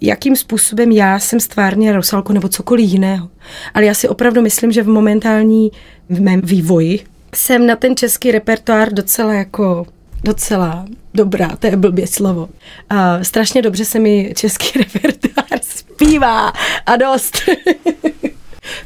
jakým 0.00 0.36
způsobem 0.36 0.92
já 0.92 1.18
jsem 1.18 1.40
stvárně 1.40 1.92
Rosalku 1.92 2.32
nebo 2.32 2.48
cokoliv 2.48 2.90
jiného. 2.90 3.28
Ale 3.74 3.84
já 3.84 3.94
si 3.94 4.08
opravdu 4.08 4.42
myslím, 4.42 4.72
že 4.72 4.82
v 4.82 4.88
momentální 4.88 5.70
v 6.08 6.20
mém 6.20 6.40
vývoji 6.40 7.04
jsem 7.34 7.66
na 7.66 7.76
ten 7.76 7.96
český 7.96 8.32
repertoár 8.32 8.92
docela 8.92 9.34
jako 9.34 9.86
docela 10.24 10.86
dobrá, 11.14 11.56
to 11.56 11.66
je 11.66 11.76
blbě 11.76 12.06
slovo. 12.06 12.48
A 12.90 13.24
strašně 13.24 13.62
dobře 13.62 13.84
se 13.84 13.98
mi 13.98 14.32
český 14.36 14.78
repertoár 14.78 15.60
zpívá 15.62 16.52
a 16.86 16.96
dost. 16.96 17.38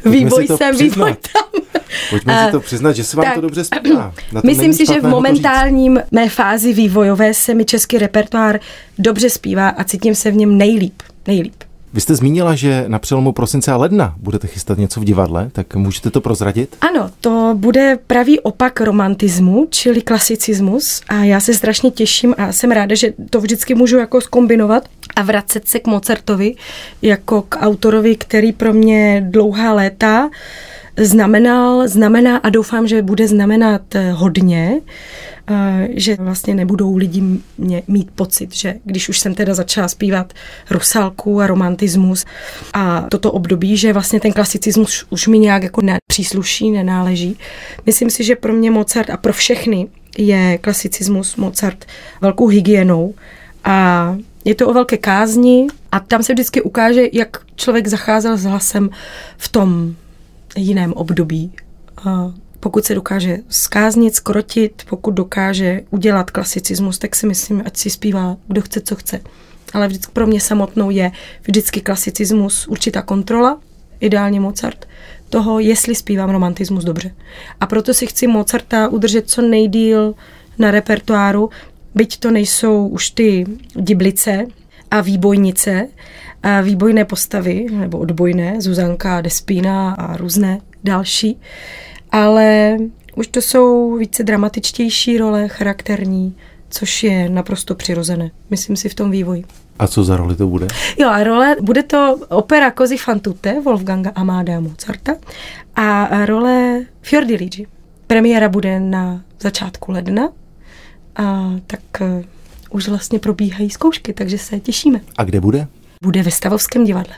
vývoj 0.04 0.46
jsem, 0.46 0.76
vývoj 0.76 1.14
tam. 1.32 1.62
Pojďme 2.10 2.46
si 2.46 2.52
to 2.52 2.60
přiznat, 2.60 2.92
že 2.92 3.04
se 3.04 3.16
vám 3.16 3.24
tak, 3.24 3.34
to 3.34 3.40
dobře 3.40 3.64
zpívá. 3.64 4.14
Myslím 4.44 4.72
si, 4.72 4.86
že 4.86 5.00
v 5.00 5.04
momentálním 5.04 6.00
mé 6.10 6.28
fázi 6.28 6.72
vývojové 6.72 7.34
se 7.34 7.54
mi 7.54 7.64
český 7.64 7.98
repertoár 7.98 8.60
dobře 8.98 9.30
zpívá 9.30 9.68
a 9.68 9.84
cítím 9.84 10.14
se 10.14 10.30
v 10.30 10.36
něm 10.36 10.58
nejlíp. 10.58 11.02
Nejlíp. 11.26 11.54
Vy 11.94 12.00
jste 12.00 12.14
zmínila, 12.14 12.54
že 12.54 12.84
na 12.88 12.98
přelomu 12.98 13.32
prosince 13.32 13.72
a 13.72 13.76
ledna 13.76 14.14
budete 14.16 14.46
chystat 14.46 14.78
něco 14.78 15.00
v 15.00 15.04
divadle, 15.04 15.50
tak 15.52 15.74
můžete 15.74 16.10
to 16.10 16.20
prozradit? 16.20 16.76
Ano, 16.80 17.10
to 17.20 17.52
bude 17.54 17.98
pravý 18.06 18.40
opak 18.40 18.80
romantismu, 18.80 19.66
čili 19.70 20.02
klasicismus 20.02 21.00
a 21.08 21.14
já 21.14 21.40
se 21.40 21.54
strašně 21.54 21.90
těším 21.90 22.34
a 22.38 22.52
jsem 22.52 22.70
ráda, 22.70 22.94
že 22.94 23.12
to 23.30 23.40
vždycky 23.40 23.74
můžu 23.74 23.98
jako 23.98 24.20
skombinovat 24.20 24.84
a 25.16 25.22
vracet 25.22 25.68
se 25.68 25.78
k 25.78 25.86
Mozartovi 25.86 26.54
jako 27.02 27.42
k 27.42 27.56
autorovi, 27.60 28.16
který 28.16 28.52
pro 28.52 28.72
mě 28.72 29.26
dlouhá 29.30 29.72
léta 29.72 30.30
znamenal, 30.96 31.88
znamená 31.88 32.36
a 32.36 32.50
doufám, 32.50 32.88
že 32.88 33.02
bude 33.02 33.28
znamenat 33.28 33.94
eh, 33.94 34.12
hodně, 34.12 34.80
eh, 35.50 35.88
že 35.90 36.16
vlastně 36.20 36.54
nebudou 36.54 36.96
lidi 36.96 37.22
mě 37.58 37.82
mít 37.88 38.10
pocit, 38.14 38.54
že 38.54 38.74
když 38.84 39.08
už 39.08 39.18
jsem 39.18 39.34
teda 39.34 39.54
začala 39.54 39.88
zpívat 39.88 40.32
rusalku 40.70 41.40
a 41.40 41.46
romantismus 41.46 42.24
a 42.74 43.06
toto 43.10 43.32
období, 43.32 43.76
že 43.76 43.92
vlastně 43.92 44.20
ten 44.20 44.32
klasicismus 44.32 45.06
už 45.10 45.26
mi 45.28 45.38
nějak 45.38 45.62
jako 45.62 45.82
nepřísluší, 45.82 46.70
nenáleží. 46.70 47.38
Myslím 47.86 48.10
si, 48.10 48.24
že 48.24 48.36
pro 48.36 48.52
mě 48.52 48.70
Mozart 48.70 49.10
a 49.10 49.16
pro 49.16 49.32
všechny 49.32 49.88
je 50.18 50.58
klasicismus 50.58 51.36
Mozart 51.36 51.84
velkou 52.20 52.46
hygienou 52.46 53.14
a 53.64 54.16
je 54.44 54.54
to 54.54 54.68
o 54.68 54.72
velké 54.72 54.96
kázni 54.96 55.66
a 55.92 56.00
tam 56.00 56.22
se 56.22 56.32
vždycky 56.32 56.62
ukáže, 56.62 57.02
jak 57.12 57.36
člověk 57.56 57.86
zacházel 57.86 58.36
s 58.36 58.44
hlasem 58.44 58.90
v 59.36 59.48
tom 59.48 59.94
jiném 60.56 60.92
období. 60.92 61.52
Pokud 62.60 62.84
se 62.84 62.94
dokáže 62.94 63.38
skáznit, 63.48 64.14
skrotit, 64.14 64.82
pokud 64.88 65.10
dokáže 65.10 65.80
udělat 65.90 66.30
klasicismus, 66.30 66.98
tak 66.98 67.16
si 67.16 67.26
myslím, 67.26 67.62
ať 67.66 67.76
si 67.76 67.90
zpívá, 67.90 68.36
kdo 68.46 68.62
chce, 68.62 68.80
co 68.80 68.96
chce. 68.96 69.20
Ale 69.72 69.88
vždycky 69.88 70.12
pro 70.12 70.26
mě 70.26 70.40
samotnou 70.40 70.90
je 70.90 71.12
vždycky 71.42 71.80
klasicismus 71.80 72.66
určitá 72.66 73.02
kontrola, 73.02 73.60
ideálně 74.00 74.40
Mozart, 74.40 74.88
toho, 75.28 75.60
jestli 75.60 75.94
zpívám 75.94 76.30
romantismus 76.30 76.84
dobře. 76.84 77.14
A 77.60 77.66
proto 77.66 77.94
si 77.94 78.06
chci 78.06 78.26
Mozarta 78.26 78.88
udržet 78.88 79.30
co 79.30 79.42
nejdíl 79.42 80.14
na 80.58 80.70
repertoáru, 80.70 81.50
byť 81.94 82.18
to 82.18 82.30
nejsou 82.30 82.86
už 82.86 83.10
ty 83.10 83.46
diblice 83.74 84.46
a 84.90 85.00
výbojnice, 85.00 85.88
výbojné 86.62 87.04
postavy, 87.04 87.66
nebo 87.70 87.98
odbojné, 87.98 88.60
Zuzanka, 88.60 89.20
Despína 89.20 89.92
a 89.92 90.16
různé 90.16 90.60
další, 90.84 91.40
ale 92.10 92.76
už 93.16 93.26
to 93.26 93.40
jsou 93.42 93.96
více 93.96 94.22
dramatičtější 94.22 95.18
role, 95.18 95.48
charakterní, 95.48 96.36
což 96.70 97.02
je 97.02 97.28
naprosto 97.28 97.74
přirozené, 97.74 98.30
myslím 98.50 98.76
si, 98.76 98.88
v 98.88 98.94
tom 98.94 99.10
vývoji. 99.10 99.44
A 99.78 99.86
co 99.86 100.04
za 100.04 100.16
roli 100.16 100.36
to 100.36 100.46
bude? 100.46 100.66
Jo, 100.98 101.08
a 101.08 101.24
role, 101.24 101.56
bude 101.60 101.82
to 101.82 102.18
opera 102.28 102.70
Così 102.70 102.96
fan 102.96 103.20
tutte 103.20 103.60
Wolfganga 103.60 104.10
Amadea 104.14 104.60
Mozarta 104.60 105.12
a 105.76 106.26
role 106.26 106.80
Fiordiligi. 107.02 107.66
Premiéra 108.06 108.48
bude 108.48 108.80
na 108.80 109.20
začátku 109.40 109.92
ledna, 109.92 110.28
a 111.16 111.52
tak 111.66 112.02
už 112.70 112.88
vlastně 112.88 113.18
probíhají 113.18 113.70
zkoušky, 113.70 114.12
takže 114.12 114.38
se 114.38 114.60
těšíme. 114.60 115.00
A 115.18 115.24
kde 115.24 115.40
bude? 115.40 115.66
Bude 116.02 116.22
ve 116.22 116.30
Stavovském 116.30 116.84
divadle. 116.84 117.14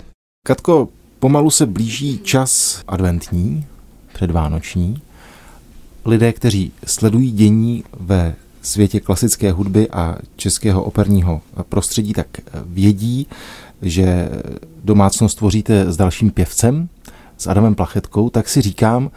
Katko, 0.47 0.89
pomalu 1.18 1.51
se 1.51 1.66
blíží 1.66 2.18
čas 2.18 2.82
adventní, 2.89 3.66
předvánoční. 4.14 5.03
Lidé, 6.05 6.32
kteří 6.32 6.72
sledují 6.87 7.30
dění 7.30 7.85
ve 8.01 8.35
světě 8.62 9.01
klasické 9.01 9.53
hudby 9.53 9.91
a 9.91 10.16
českého 10.37 10.82
operního 10.85 11.41
prostředí, 11.68 12.12
tak 12.12 12.26
vědí, 12.64 13.26
že 13.82 14.28
domácnost 14.85 15.39
tvoříte 15.39 15.93
s 15.93 15.97
dalším 15.97 16.30
pěvcem, 16.30 16.89
s 17.39 17.47
Adamem 17.47 17.74
Plachetkou, 17.74 18.30
tak 18.30 18.49
si 18.49 18.61
říkám, 18.61 19.11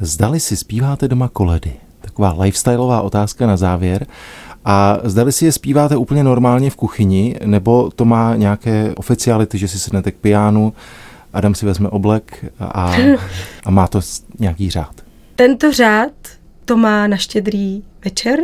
zdali 0.00 0.40
si 0.40 0.56
zpíváte 0.56 1.08
doma 1.08 1.28
koledy. 1.28 1.72
Taková 2.00 2.42
lifestyleová 2.42 3.02
otázka 3.02 3.46
na 3.46 3.56
závěr. 3.56 4.06
A 4.64 4.98
zdali 5.04 5.32
si 5.32 5.44
je 5.44 5.52
zpíváte 5.52 5.96
úplně 5.96 6.24
normálně 6.24 6.70
v 6.70 6.76
kuchyni, 6.76 7.36
nebo 7.44 7.90
to 7.90 8.04
má 8.04 8.36
nějaké 8.36 8.92
oficiality, 8.96 9.58
že 9.58 9.68
si 9.68 9.78
sednete 9.78 10.10
k 10.10 10.16
pianu, 10.16 10.72
Adam 11.32 11.54
si 11.54 11.66
vezme 11.66 11.88
oblek 11.88 12.44
a, 12.60 12.96
a 13.64 13.70
má 13.70 13.86
to 13.86 14.00
nějaký 14.38 14.70
řád. 14.70 14.94
Tento 15.36 15.72
řád 15.72 16.12
to 16.64 16.76
má 16.76 17.06
na 17.06 17.16
štědrý 17.16 17.82
večer, 18.04 18.38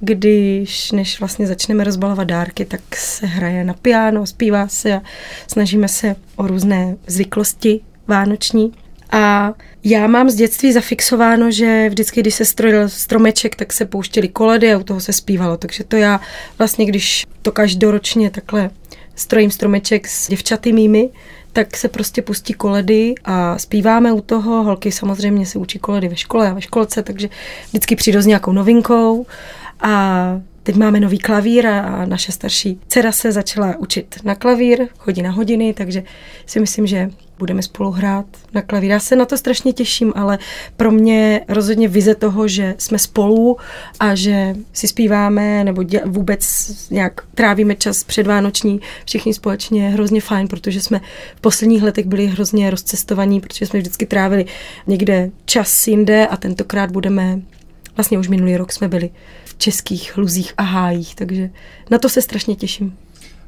když 0.00 0.92
než 0.92 1.20
vlastně 1.20 1.46
začneme 1.46 1.84
rozbalovat 1.84 2.28
dárky, 2.28 2.64
tak 2.64 2.80
se 2.96 3.26
hraje 3.26 3.64
na 3.64 3.74
piano, 3.74 4.26
zpívá 4.26 4.68
se 4.68 4.94
a 4.94 5.02
snažíme 5.46 5.88
se 5.88 6.16
o 6.36 6.46
různé 6.46 6.96
zvyklosti 7.06 7.80
vánoční. 8.06 8.72
A 9.10 9.52
já 9.84 10.06
mám 10.06 10.30
z 10.30 10.34
dětství 10.34 10.72
zafixováno, 10.72 11.50
že 11.50 11.88
vždycky, 11.88 12.20
když 12.20 12.34
se 12.34 12.44
strojil 12.44 12.88
stromeček, 12.88 13.56
tak 13.56 13.72
se 13.72 13.84
pouštěly 13.84 14.28
koledy 14.28 14.72
a 14.72 14.78
u 14.78 14.82
toho 14.82 15.00
se 15.00 15.12
zpívalo. 15.12 15.56
Takže 15.56 15.84
to 15.84 15.96
já 15.96 16.20
vlastně, 16.58 16.86
když 16.86 17.26
to 17.42 17.52
každoročně 17.52 18.30
takhle 18.30 18.70
strojím 19.14 19.50
stromeček 19.50 20.08
s 20.08 20.28
děvčaty 20.28 20.72
mými, 20.72 21.10
tak 21.52 21.76
se 21.76 21.88
prostě 21.88 22.22
pustí 22.22 22.52
koledy 22.52 23.14
a 23.24 23.58
zpíváme 23.58 24.12
u 24.12 24.20
toho. 24.20 24.62
Holky 24.62 24.92
samozřejmě 24.92 25.46
se 25.46 25.58
učí 25.58 25.78
koledy 25.78 26.08
ve 26.08 26.16
škole 26.16 26.50
a 26.50 26.54
ve 26.54 26.60
školce, 26.60 27.02
takže 27.02 27.28
vždycky 27.68 27.96
přijdou 27.96 28.20
s 28.20 28.26
nějakou 28.26 28.52
novinkou. 28.52 29.26
A 29.80 30.40
teď 30.62 30.76
máme 30.76 31.00
nový 31.00 31.18
klavír 31.18 31.66
a 31.66 32.04
naše 32.04 32.32
starší 32.32 32.80
dcera 32.88 33.12
se 33.12 33.32
začala 33.32 33.76
učit 33.78 34.16
na 34.24 34.34
klavír, 34.34 34.88
chodí 34.98 35.22
na 35.22 35.30
hodiny, 35.30 35.74
takže 35.74 36.02
si 36.46 36.60
myslím, 36.60 36.86
že 36.86 37.10
budeme 37.38 37.62
spolu 37.62 37.90
hrát 37.90 38.26
na 38.54 38.62
klavír. 38.62 38.90
Já 38.90 39.00
se 39.00 39.16
na 39.16 39.24
to 39.24 39.38
strašně 39.38 39.72
těším, 39.72 40.12
ale 40.16 40.38
pro 40.76 40.90
mě 40.90 41.40
rozhodně 41.48 41.88
vize 41.88 42.14
toho, 42.14 42.48
že 42.48 42.74
jsme 42.78 42.98
spolu 42.98 43.56
a 44.00 44.14
že 44.14 44.54
si 44.72 44.88
zpíváme 44.88 45.64
nebo 45.64 45.82
děl, 45.82 46.00
vůbec 46.06 46.70
nějak 46.90 47.20
trávíme 47.34 47.74
čas 47.74 48.04
předvánoční 48.04 48.80
všichni 49.04 49.34
společně 49.34 49.84
je 49.84 49.90
hrozně 49.90 50.20
fajn, 50.20 50.48
protože 50.48 50.80
jsme 50.80 51.00
v 51.36 51.40
posledních 51.40 51.82
letech 51.82 52.06
byli 52.06 52.26
hrozně 52.26 52.70
rozcestovaní, 52.70 53.40
protože 53.40 53.66
jsme 53.66 53.78
vždycky 53.78 54.06
trávili 54.06 54.46
někde 54.86 55.30
čas 55.44 55.86
jinde 55.86 56.26
a 56.26 56.36
tentokrát 56.36 56.90
budeme 56.90 57.40
Vlastně 57.98 58.18
už 58.18 58.28
minulý 58.28 58.56
rok 58.56 58.72
jsme 58.72 58.88
byli 58.88 59.10
v 59.44 59.58
českých 59.58 60.16
luzích 60.16 60.52
a 60.56 60.62
hájích, 60.62 61.14
takže 61.14 61.50
na 61.90 61.98
to 61.98 62.08
se 62.08 62.22
strašně 62.22 62.56
těším. 62.56 62.96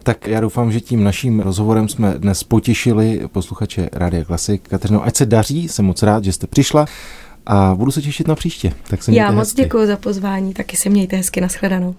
Tak 0.02 0.26
já 0.26 0.40
doufám, 0.40 0.72
že 0.72 0.80
tím 0.80 1.04
naším 1.04 1.40
rozhovorem 1.40 1.88
jsme 1.88 2.14
dnes 2.18 2.44
potěšili 2.44 3.20
posluchače 3.32 3.88
Rádia 3.92 4.24
Klasik. 4.24 4.68
Kateřino, 4.68 5.04
ať 5.04 5.16
se 5.16 5.26
daří, 5.26 5.68
jsem 5.68 5.84
moc 5.84 6.02
rád, 6.02 6.24
že 6.24 6.32
jste 6.32 6.46
přišla 6.46 6.86
a 7.46 7.74
budu 7.74 7.90
se 7.90 8.02
těšit 8.02 8.28
na 8.28 8.34
příště. 8.34 8.72
Tak 8.88 9.02
se 9.02 9.12
Já 9.12 9.30
moc 9.30 9.54
děkuji 9.54 9.86
za 9.86 9.96
pozvání, 9.96 10.54
taky 10.54 10.76
se 10.76 10.88
mějte 10.88 11.16
hezky, 11.16 11.40
nashledanou. 11.40 11.94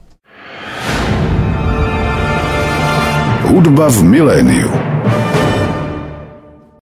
Hudba 3.41 3.89
v 3.89 4.04
miléniu. 4.04 4.90